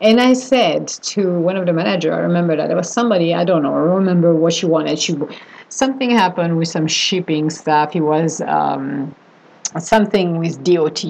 And 0.00 0.18
I 0.18 0.32
said 0.32 0.88
to 0.88 1.38
one 1.38 1.58
of 1.58 1.66
the 1.66 1.74
manager, 1.74 2.14
I 2.14 2.20
remember 2.20 2.56
that 2.56 2.68
there 2.68 2.76
was 2.76 2.90
somebody, 2.90 3.34
I 3.34 3.44
don't 3.44 3.62
know, 3.62 3.74
I 3.74 3.80
remember 3.80 4.34
what 4.34 4.54
she 4.54 4.64
wanted. 4.64 4.98
She 4.98 5.14
something 5.68 6.10
happened 6.10 6.56
with 6.56 6.68
some 6.68 6.86
shipping 6.86 7.50
stuff. 7.50 7.92
He 7.92 8.00
was 8.00 8.40
um, 8.40 9.14
something 9.78 10.38
with 10.38 10.64
DOT. 10.64 11.04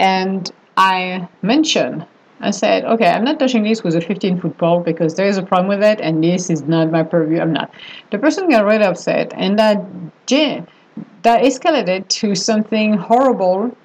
And 0.00 0.50
I 0.76 1.28
mentioned, 1.42 2.06
I 2.40 2.50
said, 2.50 2.84
okay, 2.84 3.06
I'm 3.06 3.24
not 3.24 3.38
touching 3.38 3.62
this 3.62 3.82
with 3.82 3.94
a 3.94 4.00
15 4.00 4.40
foot 4.40 4.58
pole 4.58 4.80
because 4.80 5.14
there 5.14 5.26
is 5.26 5.38
a 5.38 5.42
problem 5.42 5.68
with 5.68 5.82
it 5.82 6.00
and 6.00 6.22
this 6.22 6.50
is 6.50 6.62
not 6.62 6.90
my 6.90 7.02
purview. 7.02 7.40
I'm 7.40 7.52
not. 7.52 7.72
The 8.10 8.18
person 8.18 8.48
got 8.50 8.64
really 8.64 8.84
upset 8.84 9.32
and 9.36 9.58
that, 9.58 9.82
that 10.26 11.42
escalated 11.42 12.08
to 12.08 12.34
something 12.34 12.94
horrible 12.94 13.76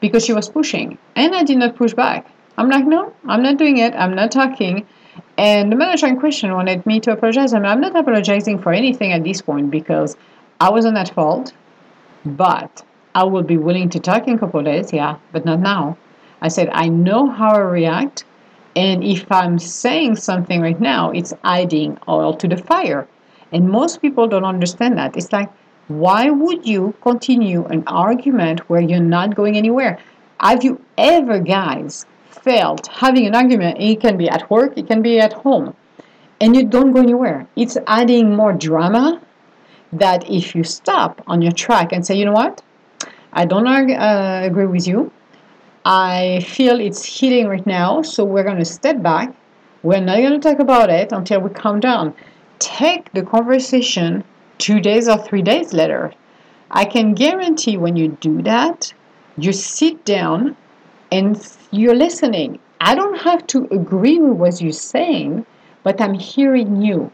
because 0.00 0.24
she 0.24 0.32
was 0.32 0.48
pushing. 0.48 0.98
And 1.16 1.34
I 1.34 1.44
did 1.44 1.58
not 1.58 1.76
push 1.76 1.94
back. 1.94 2.26
I'm 2.58 2.68
like, 2.68 2.84
no, 2.84 3.14
I'm 3.28 3.42
not 3.42 3.56
doing 3.56 3.78
it. 3.78 3.94
I'm 3.94 4.14
not 4.14 4.30
talking. 4.30 4.86
And 5.38 5.72
the 5.72 5.76
manager 5.76 6.06
in 6.06 6.18
question 6.20 6.52
wanted 6.52 6.84
me 6.84 7.00
to 7.00 7.12
apologize. 7.12 7.54
I 7.54 7.58
mean, 7.58 7.66
I'm 7.66 7.80
not 7.80 7.96
apologizing 7.96 8.58
for 8.58 8.72
anything 8.72 9.12
at 9.12 9.24
this 9.24 9.40
point 9.40 9.70
because 9.70 10.16
I 10.60 10.70
wasn't 10.70 10.98
at 10.98 11.14
fault, 11.14 11.52
but 12.24 12.84
I 13.14 13.24
will 13.24 13.42
be 13.42 13.56
willing 13.56 13.88
to 13.90 14.00
talk 14.00 14.28
in 14.28 14.34
a 14.34 14.38
couple 14.38 14.62
days, 14.62 14.92
yeah, 14.92 15.16
but 15.32 15.44
not 15.44 15.60
now. 15.60 15.96
I 16.42 16.48
said, 16.48 16.68
I 16.72 16.88
know 16.88 17.30
how 17.30 17.54
I 17.54 17.60
react, 17.60 18.24
and 18.74 19.04
if 19.04 19.30
I'm 19.30 19.58
saying 19.58 20.16
something 20.16 20.60
right 20.60 20.80
now, 20.80 21.12
it's 21.12 21.32
adding 21.44 21.98
oil 22.08 22.34
to 22.36 22.48
the 22.48 22.56
fire. 22.56 23.06
And 23.52 23.70
most 23.70 24.02
people 24.02 24.26
don't 24.26 24.44
understand 24.44 24.98
that. 24.98 25.16
It's 25.16 25.32
like, 25.32 25.48
why 25.86 26.30
would 26.30 26.66
you 26.66 26.94
continue 27.00 27.64
an 27.66 27.84
argument 27.86 28.68
where 28.68 28.80
you're 28.80 29.00
not 29.00 29.36
going 29.36 29.56
anywhere? 29.56 29.98
Have 30.40 30.64
you 30.64 30.84
ever, 30.98 31.38
guys, 31.38 32.06
felt 32.30 32.88
having 32.88 33.26
an 33.26 33.36
argument? 33.36 33.78
It 33.78 34.00
can 34.00 34.16
be 34.16 34.28
at 34.28 34.50
work, 34.50 34.76
it 34.76 34.88
can 34.88 35.00
be 35.00 35.20
at 35.20 35.32
home, 35.32 35.76
and 36.40 36.56
you 36.56 36.64
don't 36.64 36.90
go 36.90 37.00
anywhere. 37.00 37.46
It's 37.54 37.78
adding 37.86 38.34
more 38.34 38.52
drama 38.52 39.20
that 39.92 40.28
if 40.28 40.56
you 40.56 40.64
stop 40.64 41.22
on 41.28 41.40
your 41.40 41.52
track 41.52 41.92
and 41.92 42.04
say, 42.04 42.16
you 42.16 42.24
know 42.24 42.32
what, 42.32 42.62
I 43.32 43.44
don't 43.44 43.66
uh, 43.66 44.40
agree 44.42 44.66
with 44.66 44.88
you. 44.88 45.12
I 45.84 46.46
feel 46.46 46.78
it's 46.78 47.04
heating 47.04 47.48
right 47.48 47.66
now, 47.66 48.02
so 48.02 48.24
we're 48.24 48.44
going 48.44 48.58
to 48.58 48.64
step 48.64 49.02
back. 49.02 49.34
We're 49.82 49.98
not 49.98 50.18
going 50.18 50.38
to 50.38 50.38
talk 50.38 50.60
about 50.60 50.90
it 50.90 51.10
until 51.10 51.40
we 51.40 51.50
calm 51.50 51.80
down. 51.80 52.14
Take 52.60 53.12
the 53.12 53.24
conversation 53.24 54.22
two 54.58 54.78
days 54.78 55.08
or 55.08 55.18
three 55.18 55.42
days 55.42 55.72
later. 55.72 56.12
I 56.70 56.84
can 56.84 57.14
guarantee 57.14 57.76
when 57.78 57.96
you 57.96 58.16
do 58.20 58.42
that, 58.42 58.94
you 59.36 59.52
sit 59.52 60.04
down 60.04 60.56
and 61.10 61.36
you're 61.72 61.96
listening. 61.96 62.60
I 62.80 62.94
don't 62.94 63.18
have 63.18 63.44
to 63.48 63.66
agree 63.72 64.20
with 64.20 64.38
what 64.38 64.62
you're 64.62 64.70
saying, 64.70 65.46
but 65.82 66.00
I'm 66.00 66.14
hearing 66.14 66.80
you. 66.80 67.10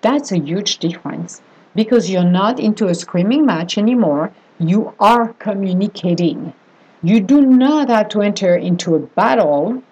That's 0.00 0.32
a 0.32 0.38
huge 0.38 0.78
difference 0.78 1.42
because 1.74 2.08
you're 2.08 2.24
not 2.24 2.58
into 2.58 2.88
a 2.88 2.94
screaming 2.94 3.44
match 3.44 3.76
anymore. 3.76 4.32
You 4.58 4.94
are 4.98 5.34
communicating. 5.34 6.54
You 7.02 7.20
do 7.20 7.40
not 7.40 7.88
have 7.88 8.08
to 8.10 8.22
enter 8.22 8.56
into 8.56 8.94
a 8.94 8.98
battle 8.98 9.82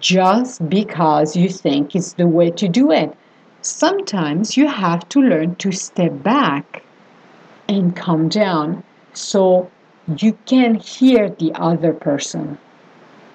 just 0.00 0.68
because 0.68 1.36
you 1.36 1.48
think 1.48 1.94
it's 1.94 2.12
the 2.12 2.26
way 2.26 2.50
to 2.50 2.68
do 2.68 2.90
it 2.90 3.16
sometimes 3.66 4.56
you 4.56 4.66
have 4.68 5.08
to 5.08 5.20
learn 5.20 5.56
to 5.56 5.72
step 5.72 6.22
back 6.22 6.82
and 7.68 7.96
calm 7.96 8.28
down 8.28 8.82
so 9.12 9.70
you 10.16 10.38
can 10.46 10.76
hear 10.76 11.28
the 11.28 11.52
other 11.54 11.92
person. 11.92 12.58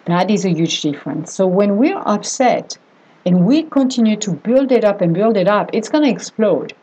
That 0.06 0.32
is 0.32 0.46
a 0.46 0.50
huge 0.50 0.82
difference. 0.82 1.34
So 1.34 1.46
when 1.46 1.78
we're 1.78 2.02
upset 2.06 2.78
and 3.26 3.46
we 3.46 3.64
continue 3.64 4.16
to 4.18 4.32
build 4.32 4.72
it 4.72 4.84
up 4.84 5.02
and 5.02 5.14
build 5.14 5.38
it 5.38 5.48
up, 5.48 5.70
it's 5.74 5.90
going 5.90 6.06
to 6.06 6.10
explode. 6.10 6.74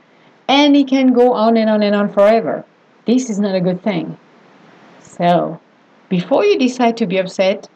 And 0.46 0.76
it 0.76 0.88
can 0.88 1.12
go 1.12 1.32
on 1.32 1.56
and 1.56 1.68
on 1.68 1.82
and 1.82 1.94
on 1.94 2.12
forever. 2.12 2.64
This 3.06 3.30
is 3.30 3.38
not 3.38 3.54
a 3.54 3.60
good 3.60 3.82
thing. 3.82 4.18
So 5.00 5.60
before 6.08 6.44
you 6.44 6.58
decide 6.58 6.96
to 6.96 7.06
be 7.06 7.18
upset 7.18 7.68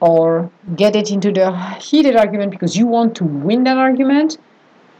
or 0.00 0.50
get 0.76 0.96
it 0.96 1.10
into 1.10 1.30
the 1.30 1.52
heated 1.74 2.16
argument 2.16 2.50
because 2.50 2.76
you 2.76 2.86
want 2.86 3.14
to 3.16 3.24
win 3.24 3.64
that 3.64 3.76
argument, 3.76 4.38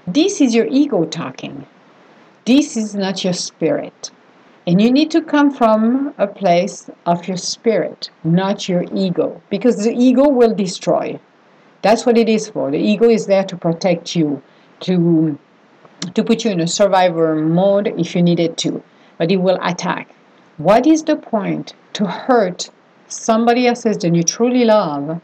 this 0.06 0.40
is 0.40 0.54
your 0.54 0.66
ego 0.66 1.04
talking. 1.04 1.66
This 2.44 2.76
is 2.76 2.94
not 2.94 3.24
your 3.24 3.32
spirit. 3.32 4.10
And 4.66 4.80
you 4.80 4.90
need 4.90 5.10
to 5.12 5.22
come 5.22 5.50
from 5.50 6.14
a 6.18 6.26
place 6.26 6.90
of 7.06 7.26
your 7.26 7.36
spirit, 7.36 8.10
not 8.24 8.68
your 8.68 8.84
ego, 8.94 9.40
because 9.50 9.84
the 9.84 9.92
ego 9.92 10.28
will 10.28 10.54
destroy. 10.54 11.18
That's 11.82 12.04
what 12.04 12.18
it 12.18 12.28
is 12.28 12.50
for. 12.50 12.70
The 12.70 12.78
ego 12.78 13.08
is 13.08 13.26
there 13.26 13.44
to 13.44 13.56
protect 13.56 14.14
you, 14.14 14.42
to, 14.80 15.38
to 16.14 16.22
put 16.22 16.44
you 16.44 16.50
in 16.50 16.60
a 16.60 16.66
survivor 16.66 17.34
mode 17.34 17.88
if 17.98 18.14
you 18.14 18.22
need 18.22 18.38
it 18.38 18.58
to, 18.58 18.82
but 19.16 19.30
it 19.30 19.38
will 19.38 19.58
attack. 19.62 20.08
What 20.60 20.86
is 20.86 21.04
the 21.04 21.16
point 21.16 21.72
to 21.94 22.04
hurt 22.04 22.68
somebody 23.08 23.66
else's 23.66 23.96
that 23.96 24.14
you 24.14 24.22
truly 24.22 24.66
love 24.66 25.22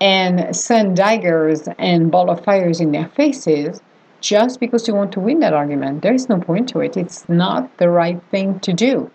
and 0.00 0.54
send 0.54 0.96
daggers 0.96 1.68
and 1.76 2.08
ball 2.08 2.30
of 2.30 2.44
fires 2.44 2.80
in 2.80 2.92
their 2.92 3.08
faces 3.08 3.82
just 4.20 4.60
because 4.60 4.86
you 4.86 4.94
want 4.94 5.10
to 5.14 5.18
win 5.18 5.40
that 5.40 5.52
argument. 5.52 6.02
There 6.02 6.14
is 6.14 6.28
no 6.28 6.38
point 6.38 6.68
to 6.68 6.78
it. 6.78 6.96
It's 6.96 7.28
not 7.28 7.78
the 7.78 7.88
right 7.88 8.22
thing 8.30 8.60
to 8.60 8.72
do. 8.72 9.10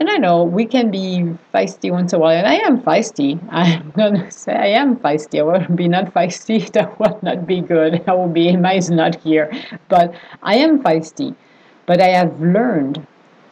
And 0.00 0.08
I 0.08 0.16
know 0.16 0.44
we 0.44 0.64
can 0.64 0.90
be 0.90 1.36
feisty 1.52 1.90
once 1.90 2.14
in 2.14 2.16
a 2.16 2.20
while, 2.22 2.38
and 2.38 2.46
I 2.46 2.54
am 2.54 2.80
feisty. 2.80 3.38
I'm 3.50 3.90
gonna 3.90 4.30
say 4.30 4.54
I 4.54 4.80
am 4.80 4.96
feisty. 4.96 5.40
I 5.40 5.42
will 5.42 5.76
be 5.76 5.88
not 5.88 6.14
feisty. 6.14 6.72
That 6.72 6.98
will 6.98 7.18
not 7.20 7.46
be 7.46 7.60
good. 7.60 8.02
I 8.08 8.14
will 8.14 8.30
be 8.30 8.48
Emma 8.48 8.72
is 8.72 8.90
not 8.90 9.16
here, 9.16 9.52
but 9.90 10.14
I 10.42 10.54
am 10.54 10.82
feisty. 10.82 11.36
But 11.84 12.00
I 12.00 12.08
have 12.08 12.40
learned 12.40 13.06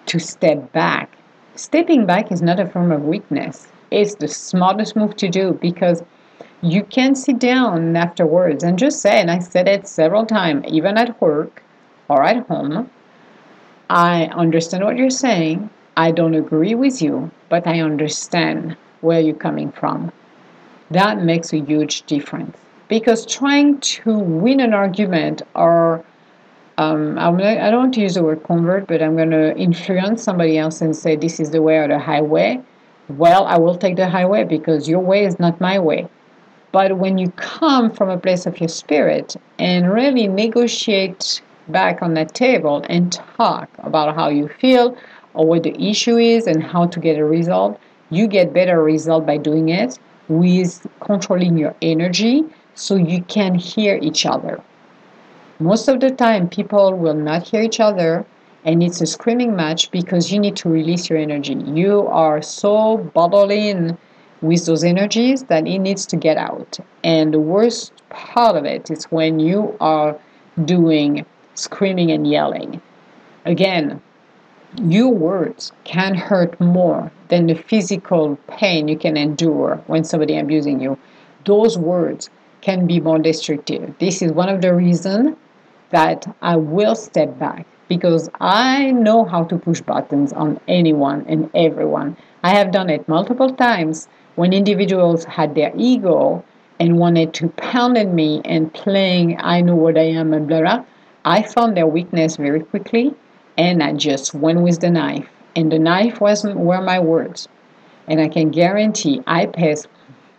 to 0.06 0.18
step 0.18 0.72
back. 0.72 1.13
Stepping 1.56 2.04
back 2.04 2.32
is 2.32 2.42
not 2.42 2.58
a 2.58 2.66
form 2.66 2.90
of 2.90 3.04
weakness. 3.04 3.68
It's 3.92 4.16
the 4.16 4.26
smartest 4.26 4.96
move 4.96 5.14
to 5.16 5.28
do 5.28 5.52
because 5.52 6.02
you 6.62 6.82
can 6.82 7.14
sit 7.14 7.38
down 7.38 7.94
afterwards 7.94 8.64
and 8.64 8.76
just 8.76 9.00
say, 9.00 9.20
and 9.20 9.30
I 9.30 9.38
said 9.38 9.68
it 9.68 9.86
several 9.86 10.26
times, 10.26 10.64
even 10.66 10.98
at 10.98 11.20
work 11.20 11.62
or 12.08 12.24
at 12.24 12.44
home, 12.48 12.90
I 13.88 14.24
understand 14.34 14.84
what 14.84 14.96
you're 14.96 15.10
saying. 15.10 15.70
I 15.96 16.10
don't 16.10 16.34
agree 16.34 16.74
with 16.74 17.00
you, 17.00 17.30
but 17.48 17.68
I 17.68 17.80
understand 17.80 18.76
where 19.00 19.20
you're 19.20 19.36
coming 19.36 19.70
from. 19.70 20.10
That 20.90 21.22
makes 21.22 21.52
a 21.52 21.58
huge 21.60 22.02
difference 22.02 22.56
because 22.88 23.24
trying 23.24 23.78
to 23.78 24.18
win 24.18 24.58
an 24.58 24.74
argument 24.74 25.42
or 25.54 26.04
um, 26.76 27.18
I'm 27.18 27.36
not, 27.36 27.58
I 27.58 27.70
don't 27.70 27.80
want 27.80 27.94
to 27.94 28.00
use 28.00 28.14
the 28.14 28.22
word 28.22 28.42
convert, 28.42 28.86
but 28.86 29.02
I'm 29.02 29.16
going 29.16 29.30
to 29.30 29.56
influence 29.56 30.22
somebody 30.22 30.58
else 30.58 30.80
and 30.80 30.94
say 30.94 31.14
this 31.14 31.38
is 31.38 31.50
the 31.50 31.62
way 31.62 31.78
or 31.78 31.88
the 31.88 31.98
highway. 31.98 32.60
Well, 33.08 33.44
I 33.44 33.58
will 33.58 33.76
take 33.76 33.96
the 33.96 34.08
highway 34.08 34.44
because 34.44 34.88
your 34.88 35.00
way 35.00 35.24
is 35.24 35.38
not 35.38 35.60
my 35.60 35.78
way. 35.78 36.08
But 36.72 36.98
when 36.98 37.18
you 37.18 37.30
come 37.36 37.92
from 37.92 38.10
a 38.10 38.18
place 38.18 38.46
of 38.46 38.58
your 38.58 38.68
spirit 38.68 39.36
and 39.60 39.92
really 39.92 40.26
negotiate 40.26 41.40
back 41.68 42.02
on 42.02 42.14
that 42.14 42.34
table 42.34 42.84
and 42.88 43.12
talk 43.12 43.68
about 43.78 44.16
how 44.16 44.28
you 44.28 44.48
feel 44.48 44.96
or 45.34 45.46
what 45.46 45.62
the 45.62 45.80
issue 45.80 46.16
is 46.16 46.48
and 46.48 46.62
how 46.62 46.86
to 46.86 46.98
get 46.98 47.18
a 47.18 47.24
result, 47.24 47.78
you 48.10 48.26
get 48.26 48.52
better 48.52 48.82
result 48.82 49.24
by 49.24 49.36
doing 49.36 49.68
it 49.68 49.98
with 50.28 50.84
controlling 51.00 51.56
your 51.56 51.74
energy 51.82 52.44
so 52.74 52.96
you 52.96 53.22
can 53.22 53.54
hear 53.54 53.98
each 54.02 54.26
other. 54.26 54.60
Most 55.60 55.86
of 55.86 56.00
the 56.00 56.10
time, 56.10 56.48
people 56.48 56.94
will 56.94 57.14
not 57.14 57.46
hear 57.46 57.62
each 57.62 57.78
other, 57.78 58.26
and 58.64 58.82
it's 58.82 59.00
a 59.00 59.06
screaming 59.06 59.54
match 59.54 59.88
because 59.92 60.32
you 60.32 60.40
need 60.40 60.56
to 60.56 60.68
release 60.68 61.08
your 61.08 61.16
energy. 61.16 61.54
You 61.54 62.08
are 62.08 62.42
so 62.42 62.96
bottled 63.14 63.52
in 63.52 63.96
with 64.42 64.66
those 64.66 64.82
energies 64.82 65.44
that 65.44 65.68
it 65.68 65.78
needs 65.78 66.06
to 66.06 66.16
get 66.16 66.36
out. 66.38 66.80
And 67.04 67.32
the 67.32 67.38
worst 67.38 67.92
part 68.08 68.56
of 68.56 68.64
it 68.64 68.90
is 68.90 69.04
when 69.12 69.38
you 69.38 69.76
are 69.78 70.18
doing 70.64 71.24
screaming 71.54 72.10
and 72.10 72.26
yelling. 72.26 72.82
Again, 73.44 74.02
your 74.82 75.10
words 75.10 75.70
can 75.84 76.16
hurt 76.16 76.60
more 76.60 77.12
than 77.28 77.46
the 77.46 77.54
physical 77.54 78.36
pain 78.48 78.88
you 78.88 78.98
can 78.98 79.16
endure 79.16 79.80
when 79.86 80.02
somebody 80.02 80.36
abusing 80.36 80.80
you. 80.80 80.98
Those 81.44 81.78
words 81.78 82.28
can 82.60 82.88
be 82.88 82.98
more 82.98 83.20
destructive. 83.20 83.94
This 84.00 84.20
is 84.20 84.32
one 84.32 84.48
of 84.48 84.60
the 84.60 84.74
reasons 84.74 85.36
that 85.94 86.26
I 86.42 86.56
will 86.56 86.96
step 86.96 87.38
back 87.38 87.66
because 87.88 88.28
I 88.40 88.90
know 88.90 89.24
how 89.24 89.44
to 89.44 89.56
push 89.56 89.80
buttons 89.80 90.32
on 90.32 90.58
anyone 90.66 91.24
and 91.28 91.48
everyone. 91.54 92.16
I 92.42 92.50
have 92.50 92.72
done 92.72 92.90
it 92.90 93.06
multiple 93.06 93.50
times 93.50 94.08
when 94.34 94.52
individuals 94.52 95.24
had 95.24 95.54
their 95.54 95.72
ego 95.76 96.42
and 96.80 96.98
wanted 96.98 97.32
to 97.34 97.48
pound 97.50 97.96
at 97.96 98.08
me 98.08 98.40
and 98.44 98.74
playing 98.74 99.38
I 99.38 99.60
know 99.60 99.76
what 99.76 99.96
I 99.96 100.08
am 100.20 100.32
and 100.32 100.48
blah 100.48 100.62
blah, 100.62 100.84
I 101.24 101.42
found 101.42 101.76
their 101.76 101.86
weakness 101.86 102.36
very 102.38 102.64
quickly 102.64 103.14
and 103.56 103.80
I 103.80 103.92
just 103.92 104.34
went 104.34 104.62
with 104.62 104.80
the 104.80 104.90
knife. 104.90 105.28
And 105.54 105.70
the 105.70 105.78
knife 105.78 106.20
wasn't 106.20 106.58
were 106.58 106.82
my 106.82 106.98
words. 106.98 107.46
And 108.08 108.20
I 108.20 108.28
can 108.28 108.50
guarantee 108.50 109.22
I 109.28 109.46
pass 109.46 109.86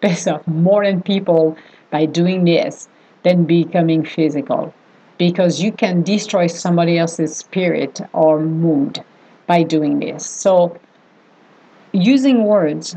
pass 0.02 0.28
off 0.28 0.46
more 0.46 0.84
than 0.84 1.02
people 1.02 1.56
by 1.91 2.06
doing 2.06 2.44
this 2.44 2.89
than 3.24 3.46
becoming 3.46 4.04
physical. 4.04 4.74
Because 5.17 5.62
you 5.62 5.71
can 5.71 6.04
destroy 6.04 6.47
somebody 6.47 6.97
else's 6.97 7.36
spirit 7.36 8.01
or 8.13 8.39
mood 8.39 9.04
by 9.47 9.63
doing 9.63 9.99
this. 9.99 10.25
So 10.25 10.78
using 11.93 12.43
words, 12.43 12.95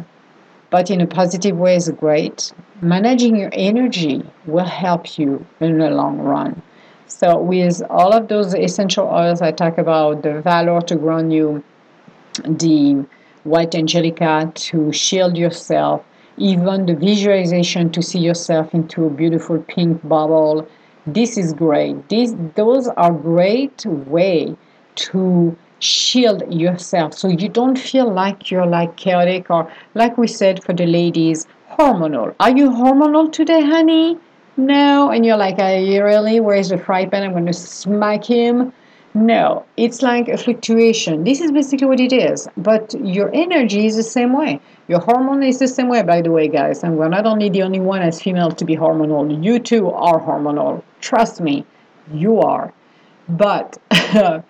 but 0.70 0.90
in 0.90 1.00
a 1.00 1.06
positive 1.06 1.56
way 1.56 1.76
is 1.76 1.88
great. 1.90 2.52
Managing 2.82 3.36
your 3.36 3.50
energy 3.52 4.22
will 4.46 4.64
help 4.64 5.18
you 5.18 5.46
in 5.60 5.78
the 5.78 5.90
long 5.90 6.18
run. 6.18 6.62
So, 7.06 7.38
with 7.38 7.82
all 7.88 8.12
of 8.12 8.28
those 8.28 8.54
essential 8.54 9.06
oils 9.06 9.40
I 9.40 9.50
talk 9.50 9.78
about, 9.78 10.22
the 10.22 10.42
Valor 10.42 10.82
to 10.82 10.96
ground 10.96 11.32
you, 11.32 11.64
the 12.44 13.06
White 13.44 13.74
Angelica 13.74 14.52
to 14.54 14.92
shield 14.92 15.36
yourself, 15.38 16.04
even 16.36 16.84
the 16.84 16.94
visualization 16.94 17.90
to 17.92 18.02
see 18.02 18.18
yourself 18.18 18.74
into 18.74 19.06
a 19.06 19.10
beautiful 19.10 19.58
pink 19.58 20.06
bubble. 20.06 20.68
This 21.06 21.38
is 21.38 21.54
great. 21.54 22.08
These 22.08 22.34
those 22.54 22.88
are 22.88 23.12
great 23.12 23.86
way 23.86 24.56
to 24.96 25.56
shield 25.78 26.42
yourself. 26.52 27.14
So 27.14 27.28
you 27.28 27.48
don't 27.48 27.78
feel 27.78 28.12
like 28.12 28.50
you're 28.50 28.66
like 28.66 28.96
chaotic 28.96 29.50
or 29.50 29.70
like 29.94 30.18
we 30.18 30.26
said 30.26 30.62
for 30.62 30.72
the 30.72 30.86
ladies 30.86 31.46
hormonal. 31.70 32.34
Are 32.40 32.50
you 32.50 32.70
hormonal 32.70 33.32
today 33.32 33.64
honey? 33.64 34.18
No. 34.56 35.10
And 35.10 35.24
you're 35.24 35.36
like 35.36 35.58
are 35.58 35.78
you 35.78 36.04
really? 36.04 36.40
Where's 36.40 36.70
the 36.70 36.78
fry 36.78 37.06
pan 37.06 37.22
i'm 37.22 37.32
going 37.32 37.46
to 37.46 37.52
smack 37.52 38.24
him. 38.24 38.72
No. 39.14 39.64
It's 39.76 40.02
like 40.02 40.28
a 40.28 40.36
fluctuation. 40.36 41.24
This 41.24 41.40
is 41.40 41.52
basically 41.52 41.86
what 41.86 42.00
it 42.00 42.12
is. 42.12 42.48
But 42.56 42.94
your 43.02 43.30
energy 43.32 43.86
is 43.86 43.96
the 43.96 44.02
same 44.02 44.36
way. 44.36 44.60
Your 44.88 45.00
hormone 45.00 45.42
is 45.42 45.58
the 45.58 45.68
same 45.68 45.88
way 45.88 46.02
by 46.02 46.20
the 46.22 46.30
way 46.30 46.48
guys. 46.48 46.82
And 46.82 46.98
we're 46.98 47.08
not 47.08 47.24
only 47.24 47.48
the 47.48 47.62
only 47.62 47.80
one 47.80 48.02
as 48.02 48.20
female 48.20 48.50
to 48.50 48.64
be 48.64 48.76
hormonal. 48.76 49.42
You 49.42 49.58
too 49.58 49.90
are 49.90 50.20
hormonal 50.20 50.82
trust 51.00 51.40
me 51.40 51.64
you 52.12 52.40
are 52.40 52.72
but 53.28 53.78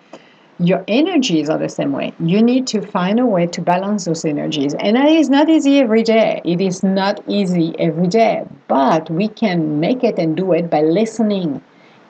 your 0.59 0.83
energies 0.87 1.49
are 1.49 1.57
the 1.57 1.69
same 1.69 1.91
way. 1.93 2.13
You 2.19 2.41
need 2.41 2.67
to 2.67 2.81
find 2.81 3.19
a 3.19 3.25
way 3.25 3.47
to 3.47 3.61
balance 3.61 4.05
those 4.05 4.25
energies. 4.25 4.73
And 4.73 4.97
that 4.97 5.09
is 5.09 5.29
not 5.29 5.49
easy 5.49 5.79
every 5.79 6.03
day. 6.03 6.41
It 6.43 6.59
is 6.59 6.83
not 6.83 7.21
easy 7.27 7.75
every 7.79 8.07
day. 8.07 8.45
But 8.67 9.09
we 9.09 9.27
can 9.27 9.79
make 9.79 10.03
it 10.03 10.19
and 10.19 10.35
do 10.35 10.51
it 10.53 10.69
by 10.69 10.81
listening 10.81 11.61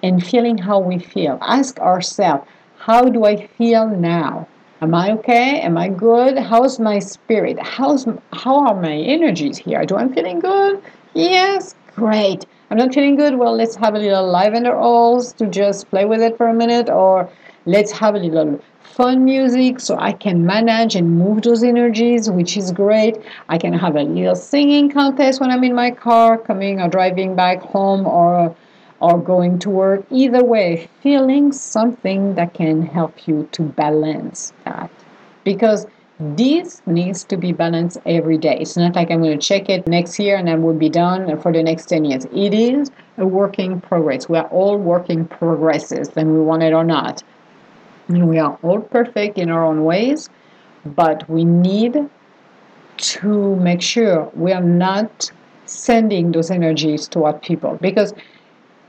and 0.01 0.25
feeling 0.25 0.57
how 0.57 0.79
we 0.79 0.97
feel. 0.97 1.37
Ask 1.41 1.79
ourselves, 1.79 2.47
how 2.77 3.09
do 3.09 3.25
I 3.25 3.47
feel 3.47 3.87
now? 3.87 4.47
Am 4.81 4.95
I 4.95 5.11
okay? 5.11 5.59
Am 5.61 5.77
I 5.77 5.89
good? 5.89 6.37
How's 6.37 6.79
my 6.79 6.99
spirit? 6.99 7.59
How's 7.59 8.07
how 8.31 8.65
are 8.67 8.81
my 8.81 8.95
energies 8.95 9.57
here? 9.57 9.85
Do 9.85 9.97
I'm 9.97 10.13
feeling 10.13 10.39
good? 10.39 10.81
Yes, 11.13 11.75
great. 11.95 12.45
I'm 12.69 12.77
not 12.77 12.93
feeling 12.93 13.15
good. 13.15 13.35
Well, 13.35 13.55
let's 13.55 13.75
have 13.77 13.95
a 13.95 13.99
little 13.99 14.27
lavender 14.27 14.77
oils 14.77 15.33
to 15.33 15.47
just 15.47 15.89
play 15.89 16.05
with 16.05 16.21
it 16.21 16.37
for 16.37 16.47
a 16.47 16.53
minute 16.53 16.87
or 16.87 17.27
let's 17.65 17.91
have 17.93 18.13
a 18.13 18.19
little 18.19 18.61
fun 18.81 19.25
music 19.25 19.79
so 19.79 19.97
I 19.97 20.11
can 20.11 20.45
manage 20.45 20.95
and 20.95 21.17
move 21.17 21.41
those 21.41 21.63
energies, 21.63 22.29
which 22.29 22.57
is 22.57 22.71
great. 22.71 23.17
I 23.47 23.57
can 23.57 23.73
have 23.73 23.95
a 23.95 24.03
little 24.03 24.35
singing 24.35 24.91
contest 24.91 25.41
when 25.41 25.49
I'm 25.49 25.63
in 25.63 25.73
my 25.73 25.89
car, 25.89 26.37
coming 26.37 26.79
or 26.79 26.89
driving 26.89 27.35
back 27.35 27.61
home 27.61 28.05
or 28.05 28.55
or 29.01 29.17
going 29.17 29.57
to 29.59 29.69
work. 29.69 30.05
Either 30.11 30.43
way, 30.43 30.89
feeling 31.01 31.51
something 31.51 32.35
that 32.35 32.53
can 32.53 32.81
help 32.81 33.27
you 33.27 33.47
to 33.53 33.61
balance 33.63 34.53
that. 34.65 34.91
Because 35.43 35.87
this 36.19 36.81
needs 36.85 37.23
to 37.25 37.37
be 37.37 37.53
balanced 37.53 37.97
every 38.05 38.37
day. 38.37 38.57
It's 38.59 38.75
not 38.75 38.95
like 38.95 39.09
I'm 39.09 39.21
going 39.21 39.39
to 39.39 39.47
check 39.47 39.69
it 39.69 39.87
next 39.87 40.19
year 40.19 40.35
and 40.35 40.47
then 40.47 40.61
we'll 40.61 40.75
be 40.75 40.89
done 40.89 41.39
for 41.39 41.53
the 41.53 41.63
next 41.63 41.85
10 41.85 42.03
years. 42.03 42.25
It 42.25 42.53
is 42.53 42.91
a 43.17 43.25
working 43.25 43.79
progress. 43.79 44.27
We 44.27 44.37
are 44.37 44.47
all 44.47 44.77
working 44.77 45.25
progresses, 45.25 46.09
whether 46.13 46.29
we 46.29 46.41
want 46.41 46.63
it 46.63 46.73
or 46.73 46.83
not. 46.83 47.23
And 48.09 48.27
we 48.27 48.37
are 48.37 48.59
all 48.63 48.81
perfect 48.81 49.37
in 49.37 49.49
our 49.49 49.63
own 49.63 49.85
ways, 49.85 50.29
but 50.85 51.29
we 51.29 51.45
need 51.45 52.09
to 52.97 53.55
make 53.55 53.81
sure 53.81 54.29
we 54.33 54.51
are 54.51 54.63
not 54.63 55.31
sending 55.65 56.31
those 56.33 56.51
energies 56.51 57.07
toward 57.07 57.41
people 57.41 57.77
because 57.79 58.13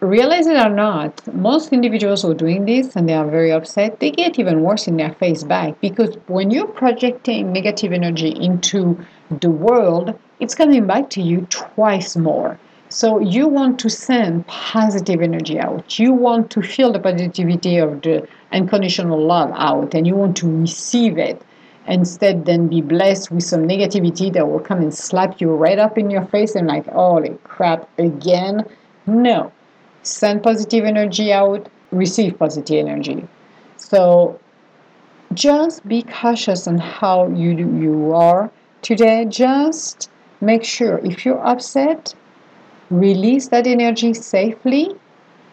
realize 0.00 0.46
it 0.46 0.56
or 0.56 0.70
not, 0.70 1.34
most 1.34 1.72
individuals 1.72 2.22
who 2.22 2.30
are 2.30 2.34
doing 2.34 2.64
this 2.64 2.96
and 2.96 3.08
they 3.08 3.14
are 3.14 3.28
very 3.28 3.52
upset, 3.52 4.00
they 4.00 4.10
get 4.10 4.38
even 4.38 4.62
worse 4.62 4.88
in 4.88 4.96
their 4.96 5.12
face 5.14 5.44
back 5.44 5.80
because 5.80 6.16
when 6.26 6.50
you're 6.50 6.66
projecting 6.66 7.52
negative 7.52 7.92
energy 7.92 8.30
into 8.30 8.98
the 9.40 9.50
world, 9.50 10.18
it's 10.40 10.54
coming 10.54 10.86
back 10.86 11.10
to 11.10 11.22
you 11.22 11.46
twice 11.50 12.16
more. 12.16 12.58
So 12.88 13.20
you 13.20 13.46
want 13.46 13.78
to 13.80 13.90
send 13.90 14.46
positive 14.46 15.20
energy 15.20 15.60
out. 15.60 15.98
You 15.98 16.12
want 16.12 16.50
to 16.52 16.62
feel 16.62 16.92
the 16.92 16.98
positivity 16.98 17.76
of 17.76 18.02
the 18.02 18.26
unconditional 18.52 19.22
love 19.24 19.52
out 19.54 19.94
and 19.94 20.06
you 20.06 20.16
want 20.16 20.36
to 20.38 20.60
receive 20.60 21.18
it 21.18 21.40
instead 21.86 22.44
then 22.46 22.68
be 22.68 22.80
blessed 22.80 23.30
with 23.30 23.42
some 23.42 23.66
negativity 23.66 24.32
that 24.32 24.48
will 24.48 24.60
come 24.60 24.80
and 24.80 24.94
slap 24.94 25.40
you 25.40 25.50
right 25.50 25.78
up 25.78 25.96
in 25.96 26.10
your 26.10 26.24
face 26.26 26.54
and 26.54 26.66
like 26.66 26.86
holy 26.88 27.38
crap 27.44 27.88
again 27.98 28.64
no 29.06 29.50
send 30.02 30.42
positive 30.42 30.84
energy 30.84 31.32
out 31.32 31.68
receive 31.90 32.38
positive 32.38 32.86
energy 32.86 33.26
so 33.76 34.38
just 35.34 35.86
be 35.86 36.02
cautious 36.02 36.66
on 36.66 36.78
how 36.78 37.28
you 37.28 37.50
you 37.84 38.12
are 38.14 38.50
today 38.82 39.24
just 39.24 40.10
make 40.40 40.64
sure 40.64 40.98
if 40.98 41.24
you're 41.24 41.44
upset 41.46 42.14
release 42.90 43.48
that 43.48 43.66
energy 43.66 44.12
safely 44.12 44.94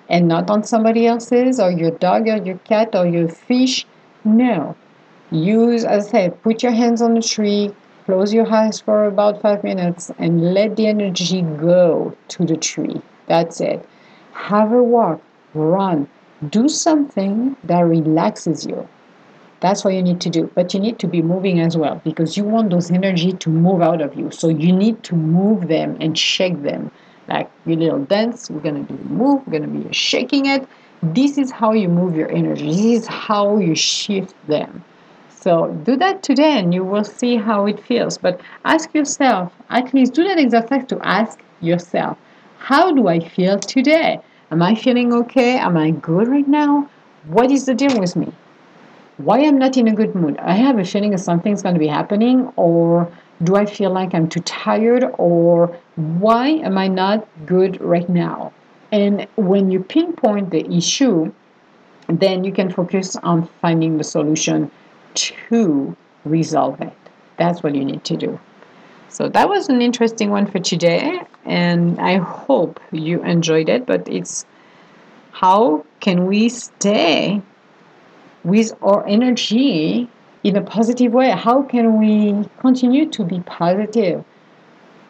and 0.10 0.27
not 0.27 0.49
on 0.49 0.63
somebody 0.63 1.05
else's 1.05 1.60
or 1.60 1.71
your 1.71 1.91
dog 1.91 2.27
or 2.27 2.38
your 2.38 2.57
cat 2.60 2.95
or 2.95 3.05
your 3.05 3.27
fish. 3.27 3.86
No. 4.23 4.75
Use, 5.31 5.83
as 5.83 6.07
I 6.07 6.12
said, 6.12 6.41
put 6.41 6.63
your 6.63 6.71
hands 6.71 7.01
on 7.01 7.13
the 7.13 7.21
tree, 7.21 7.73
close 8.05 8.33
your 8.33 8.51
eyes 8.51 8.79
for 8.79 9.05
about 9.05 9.41
five 9.41 9.63
minutes, 9.63 10.12
and 10.17 10.53
let 10.53 10.77
the 10.77 10.88
energy 10.88 11.41
go 11.41 12.15
to 12.29 12.45
the 12.45 12.55
tree. 12.55 13.01
That's 13.27 13.60
it. 13.60 13.86
Have 14.38 14.71
a 14.71 14.82
walk, 14.82 15.21
run, 15.54 16.08
do 16.50 16.69
something 16.69 17.56
that 17.63 17.82
relaxes 17.82 18.65
you. 18.65 18.88
That's 19.60 19.84
what 19.84 19.93
you 19.93 20.04
need 20.04 20.21
to 20.21 20.30
do. 20.30 20.52
But 20.54 20.73
you 20.73 20.80
need 20.80 21.00
to 21.00 21.08
be 21.08 21.21
moving 21.21 21.60
as 21.60 21.76
well 21.76 22.02
because 22.04 22.38
you 22.38 22.43
want 22.43 22.69
those 22.69 22.91
energy 22.91 23.34
to 23.34 23.50
move 23.50 23.82
out 23.82 24.02
of 24.02 24.15
you. 24.15 24.30
So 24.32 24.50
you 24.50 24.71
need 24.71 25.04
to 25.04 25.15
move 25.15 25.67
them 25.67 25.97
and 26.00 26.17
shake 26.17 26.62
them 26.62 26.91
like 27.28 27.50
your 27.65 27.78
little 27.78 28.00
dance 28.06 28.50
we're 28.50 28.62
to 28.62 28.71
do 28.84 28.93
a 28.93 29.08
move 29.08 29.45
we're 29.47 29.60
to 29.60 29.67
be 29.67 29.91
shaking 29.93 30.45
it 30.45 30.67
this 31.04 31.38
is 31.38 31.52
how 31.52 31.73
you 31.73 31.88
move 31.88 32.15
your 32.15 32.32
energy 32.32 32.67
this 32.67 33.04
is 33.04 33.08
how 33.08 33.58
you 33.58 33.76
shift 33.76 34.34
them 34.47 34.84
so 35.30 35.67
do 35.84 35.95
that 35.95 36.23
today 36.23 36.58
and 36.60 36.73
you 36.73 36.84
will 36.84 37.04
see 37.04 37.36
how 37.36 37.65
it 37.65 37.80
feels 37.84 38.17
but 38.17 38.39
ask 38.65 38.93
yourself 38.93 39.54
at 39.69 39.93
least 39.93 40.13
do 40.13 40.23
that 40.23 40.38
exercise 40.38 40.86
to 40.88 41.00
ask 41.04 41.39
yourself 41.62 42.17
how 42.58 42.91
do 42.91 43.08
i 43.08 43.20
feel 43.20 43.60
today 43.60 44.20
am 44.52 44.62
i 44.62 44.74
feeling 44.76 45.13
okay 45.13 45.58
am 45.58 45.78
i 45.78 45.91
good 45.91 46.28
right 46.28 46.48
now 46.48 46.89
what 47.26 47.52
is 47.52 47.65
the 47.65 47.74
deal 47.74 48.00
with 48.00 48.15
me 48.15 48.32
why 49.17 49.39
am 49.39 49.56
i'm 49.56 49.60
not 49.60 49.78
in 49.78 49.88
a 49.88 49.93
good 49.93 50.13
mood 50.15 50.38
i 50.39 50.54
have 50.54 50.78
a 50.80 50.86
feeling 50.86 51.12
that 51.12 51.20
something's 51.20 51.62
going 51.62 51.76
to 51.76 51.80
be 51.80 51.88
happening 51.88 52.52
or 52.56 53.12
do 53.43 53.56
I 53.56 53.65
feel 53.65 53.91
like 53.91 54.13
I'm 54.13 54.28
too 54.28 54.39
tired 54.41 55.06
or 55.17 55.76
why 55.96 56.48
am 56.48 56.78
I 56.78 56.88
not 56.88 57.28
good 57.46 57.80
right 57.82 58.08
now? 58.10 58.52
And 58.91 59.28
when 59.36 59.70
you 59.70 59.82
pinpoint 59.82 60.50
the 60.50 60.65
issue, 60.72 61.32
then 62.08 62.43
you 62.43 62.52
can 62.52 62.72
focus 62.72 63.15
on 63.17 63.48
finding 63.62 63.98
the 63.98 64.04
solution 64.04 64.72
to 65.13 65.96
resolve 66.26 66.82
it. 66.82 66.93
That's 67.38 67.62
what 67.62 67.76
you 67.76 67.86
need 67.86 68.04
to 68.06 68.17
do. 68.17 68.39
So 69.10 69.30
that 69.30 69.48
was 69.48 69.70
an 69.70 69.82
interesting 69.82 70.32
one 70.32 70.48
for 70.48 70.60
today, 70.60 71.22
and 71.47 71.99
I 71.99 72.17
hope 72.17 72.79
you 72.91 73.23
enjoyed 73.23 73.69
it. 73.69 73.86
But 73.86 74.07
it's 74.07 74.45
how 75.31 75.86
can 75.99 76.25
we 76.25 76.49
stay 76.49 77.41
with 78.43 78.73
our 78.81 79.05
energy 79.07 80.10
in 80.43 80.55
a 80.55 80.62
positive 80.62 81.12
way. 81.12 81.31
How 81.31 81.62
can 81.62 81.99
we 81.99 82.47
continue 82.60 83.10
to 83.10 83.24
be 83.24 83.41
positive? 83.41 84.24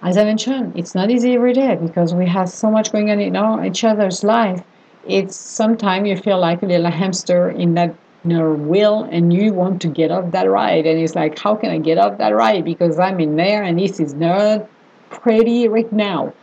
As 0.01 0.17
I 0.17 0.23
mentioned, 0.23 0.73
it's 0.75 0.95
not 0.95 1.11
easy 1.11 1.33
every 1.33 1.53
day 1.53 1.75
because 1.75 2.13
we 2.13 2.25
have 2.27 2.49
so 2.49 2.71
much 2.71 2.91
going 2.91 3.11
on 3.11 3.19
in 3.19 3.35
our, 3.35 3.65
each 3.65 3.83
other's 3.83 4.23
life. 4.23 4.63
It's 5.07 5.35
sometimes 5.35 6.07
you 6.07 6.17
feel 6.17 6.39
like 6.39 6.63
a 6.63 6.65
little 6.65 6.89
hamster 6.89 7.49
in 7.49 7.75
that 7.75 7.95
know, 8.23 8.53
wheel 8.53 9.07
and 9.11 9.31
you 9.31 9.53
want 9.53 9.81
to 9.83 9.87
get 9.87 10.11
off 10.11 10.31
that 10.31 10.49
ride. 10.49 10.85
And 10.85 10.99
it's 10.99 11.15
like, 11.15 11.37
how 11.37 11.55
can 11.55 11.69
I 11.69 11.77
get 11.77 11.97
off 11.97 12.17
that 12.17 12.35
ride? 12.35 12.65
Because 12.65 12.99
I'm 12.99 13.19
in 13.19 13.35
there 13.35 13.63
and 13.63 13.79
this 13.79 13.99
is 13.99 14.13
not 14.15 14.67
pretty 15.09 15.67
right 15.67 15.91
now. 15.91 16.33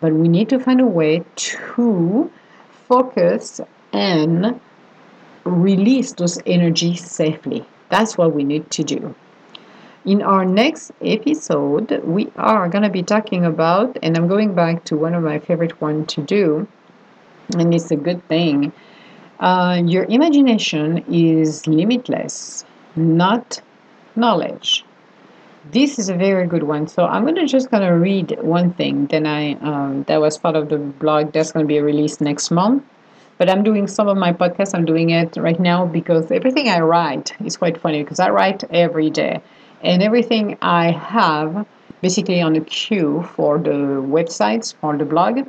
But 0.00 0.12
we 0.12 0.28
need 0.28 0.48
to 0.50 0.58
find 0.58 0.80
a 0.80 0.86
way 0.86 1.24
to 1.36 2.30
focus 2.88 3.60
and 3.92 4.60
release 5.44 6.12
those 6.12 6.38
energies 6.46 7.04
safely. 7.04 7.64
That's 7.88 8.18
what 8.18 8.34
we 8.34 8.44
need 8.44 8.70
to 8.72 8.84
do. 8.84 9.14
In 10.04 10.22
our 10.22 10.44
next 10.44 10.92
episode, 11.00 12.00
we 12.04 12.30
are 12.36 12.68
going 12.68 12.84
to 12.84 12.90
be 12.90 13.02
talking 13.02 13.44
about, 13.44 13.98
and 14.02 14.16
I'm 14.16 14.28
going 14.28 14.54
back 14.54 14.84
to 14.84 14.96
one 14.96 15.14
of 15.14 15.22
my 15.24 15.40
favorite 15.40 15.80
ones 15.80 16.14
to 16.14 16.22
do, 16.22 16.68
and 17.56 17.74
it's 17.74 17.90
a 17.90 17.96
good 17.96 18.26
thing. 18.28 18.72
Uh, 19.40 19.82
your 19.84 20.04
imagination 20.04 21.04
is 21.12 21.66
limitless, 21.66 22.64
not 22.94 23.60
knowledge. 24.14 24.85
This 25.72 25.98
is 25.98 26.08
a 26.08 26.14
very 26.14 26.46
good 26.46 26.62
one. 26.62 26.86
So 26.86 27.06
I'm 27.06 27.24
gonna 27.24 27.46
just 27.46 27.70
gonna 27.70 27.96
read 27.96 28.38
one 28.40 28.72
thing. 28.72 29.06
Then 29.06 29.26
I 29.26 29.54
um, 29.54 30.04
that 30.04 30.20
was 30.20 30.38
part 30.38 30.56
of 30.56 30.68
the 30.68 30.78
blog 30.78 31.32
that's 31.32 31.52
gonna 31.52 31.66
be 31.66 31.80
released 31.80 32.20
next 32.20 32.50
month. 32.50 32.82
But 33.38 33.50
I'm 33.50 33.62
doing 33.62 33.86
some 33.86 34.08
of 34.08 34.16
my 34.16 34.32
podcasts. 34.32 34.74
I'm 34.74 34.84
doing 34.84 35.10
it 35.10 35.36
right 35.36 35.60
now 35.60 35.84
because 35.84 36.30
everything 36.30 36.68
I 36.68 36.80
write 36.80 37.34
is 37.44 37.56
quite 37.56 37.80
funny 37.80 38.02
because 38.02 38.20
I 38.20 38.30
write 38.30 38.64
every 38.70 39.10
day, 39.10 39.40
and 39.82 40.02
everything 40.02 40.56
I 40.62 40.90
have 40.92 41.66
basically 42.00 42.40
on 42.40 42.52
the 42.54 42.60
queue 42.60 43.28
for 43.34 43.58
the 43.58 44.02
websites 44.16 44.74
for 44.74 44.96
the 44.96 45.04
blog 45.04 45.48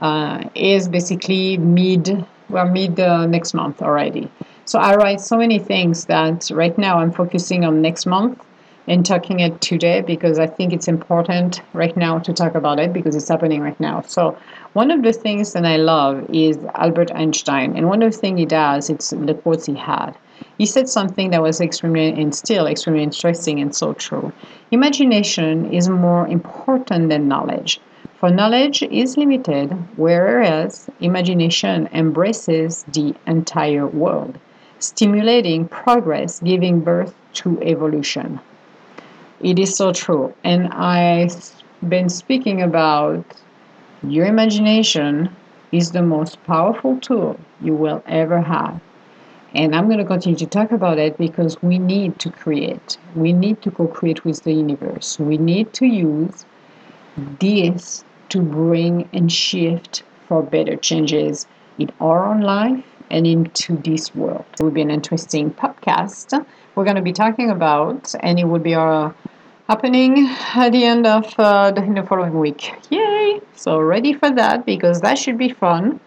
uh, 0.00 0.44
is 0.54 0.88
basically 0.88 1.56
mid 1.58 2.26
well 2.48 2.68
mid 2.68 2.98
uh, 3.00 3.26
next 3.26 3.54
month 3.54 3.80
already. 3.82 4.30
So 4.64 4.78
I 4.78 4.94
write 4.96 5.20
so 5.20 5.36
many 5.36 5.58
things 5.58 6.06
that 6.06 6.50
right 6.52 6.76
now 6.76 6.98
I'm 6.98 7.12
focusing 7.12 7.64
on 7.64 7.82
next 7.82 8.06
month 8.06 8.42
and 8.88 9.06
talking 9.06 9.40
it 9.40 9.60
today 9.60 10.00
because 10.00 10.38
I 10.38 10.46
think 10.46 10.72
it's 10.72 10.88
important 10.88 11.62
right 11.72 11.96
now 11.96 12.18
to 12.18 12.32
talk 12.32 12.54
about 12.54 12.80
it 12.80 12.92
because 12.92 13.14
it's 13.14 13.28
happening 13.28 13.60
right 13.60 13.78
now. 13.78 14.02
So 14.02 14.36
one 14.72 14.90
of 14.90 15.02
the 15.02 15.12
things 15.12 15.52
that 15.52 15.64
I 15.64 15.76
love 15.76 16.26
is 16.30 16.58
Albert 16.74 17.12
Einstein, 17.14 17.76
and 17.76 17.88
one 17.88 18.02
of 18.02 18.12
the 18.12 18.18
things 18.18 18.40
he 18.40 18.46
does, 18.46 18.90
it's 18.90 19.10
the 19.10 19.34
quotes 19.34 19.66
he 19.66 19.74
had. 19.74 20.16
He 20.58 20.66
said 20.66 20.88
something 20.88 21.30
that 21.30 21.42
was 21.42 21.60
extremely 21.60 22.08
and 22.08 22.34
still 22.34 22.66
extremely 22.66 23.02
interesting 23.02 23.60
and 23.60 23.74
so 23.74 23.92
true. 23.92 24.32
Imagination 24.70 25.72
is 25.72 25.88
more 25.88 26.26
important 26.26 27.08
than 27.08 27.28
knowledge. 27.28 27.80
For 28.18 28.30
knowledge 28.30 28.82
is 28.82 29.16
limited, 29.16 29.72
whereas 29.96 30.88
imagination 31.00 31.88
embraces 31.92 32.84
the 32.84 33.14
entire 33.26 33.86
world, 33.86 34.38
stimulating 34.78 35.68
progress, 35.68 36.40
giving 36.40 36.80
birth 36.80 37.14
to 37.34 37.60
evolution. 37.62 38.40
It 39.42 39.58
is 39.58 39.76
so 39.76 39.92
true. 39.92 40.32
And 40.44 40.68
I've 40.68 41.64
been 41.88 42.08
speaking 42.08 42.62
about 42.62 43.24
your 44.06 44.26
imagination 44.26 45.34
is 45.72 45.90
the 45.90 46.02
most 46.02 46.42
powerful 46.44 46.98
tool 47.00 47.38
you 47.60 47.74
will 47.74 48.04
ever 48.06 48.40
have. 48.40 48.80
And 49.54 49.74
I'm 49.74 49.86
going 49.86 49.98
to 49.98 50.04
continue 50.04 50.38
to 50.38 50.46
talk 50.46 50.70
about 50.70 50.98
it 50.98 51.18
because 51.18 51.60
we 51.60 51.78
need 51.78 52.20
to 52.20 52.30
create. 52.30 52.98
We 53.16 53.32
need 53.32 53.60
to 53.62 53.70
co 53.70 53.88
create 53.88 54.24
with 54.24 54.44
the 54.44 54.52
universe. 54.52 55.18
We 55.18 55.38
need 55.38 55.72
to 55.74 55.86
use 55.86 56.46
this 57.40 58.04
to 58.30 58.40
bring 58.40 59.08
and 59.12 59.30
shift 59.30 60.04
for 60.28 60.42
better 60.42 60.76
changes 60.76 61.46
in 61.78 61.90
our 62.00 62.24
own 62.24 62.40
life 62.40 62.84
and 63.10 63.26
into 63.26 63.76
this 63.76 64.14
world. 64.14 64.44
It 64.54 64.62
will 64.62 64.70
be 64.70 64.80
an 64.82 64.90
interesting 64.90 65.50
podcast. 65.50 66.46
We're 66.74 66.84
going 66.84 66.96
to 66.96 67.02
be 67.02 67.12
talking 67.12 67.50
about, 67.50 68.14
and 68.20 68.38
it 68.38 68.44
will 68.44 68.58
be 68.58 68.74
our 68.74 69.14
happening 69.72 70.28
at 70.54 70.70
the 70.70 70.84
end 70.84 71.06
of 71.06 71.24
uh, 71.38 71.70
the, 71.70 71.80
the 71.80 72.02
following 72.06 72.38
week. 72.38 72.74
Yay! 72.90 73.40
So 73.54 73.80
ready 73.80 74.12
for 74.12 74.30
that 74.30 74.66
because 74.66 75.00
that 75.00 75.16
should 75.16 75.38
be 75.38 75.48
fun. 75.48 75.98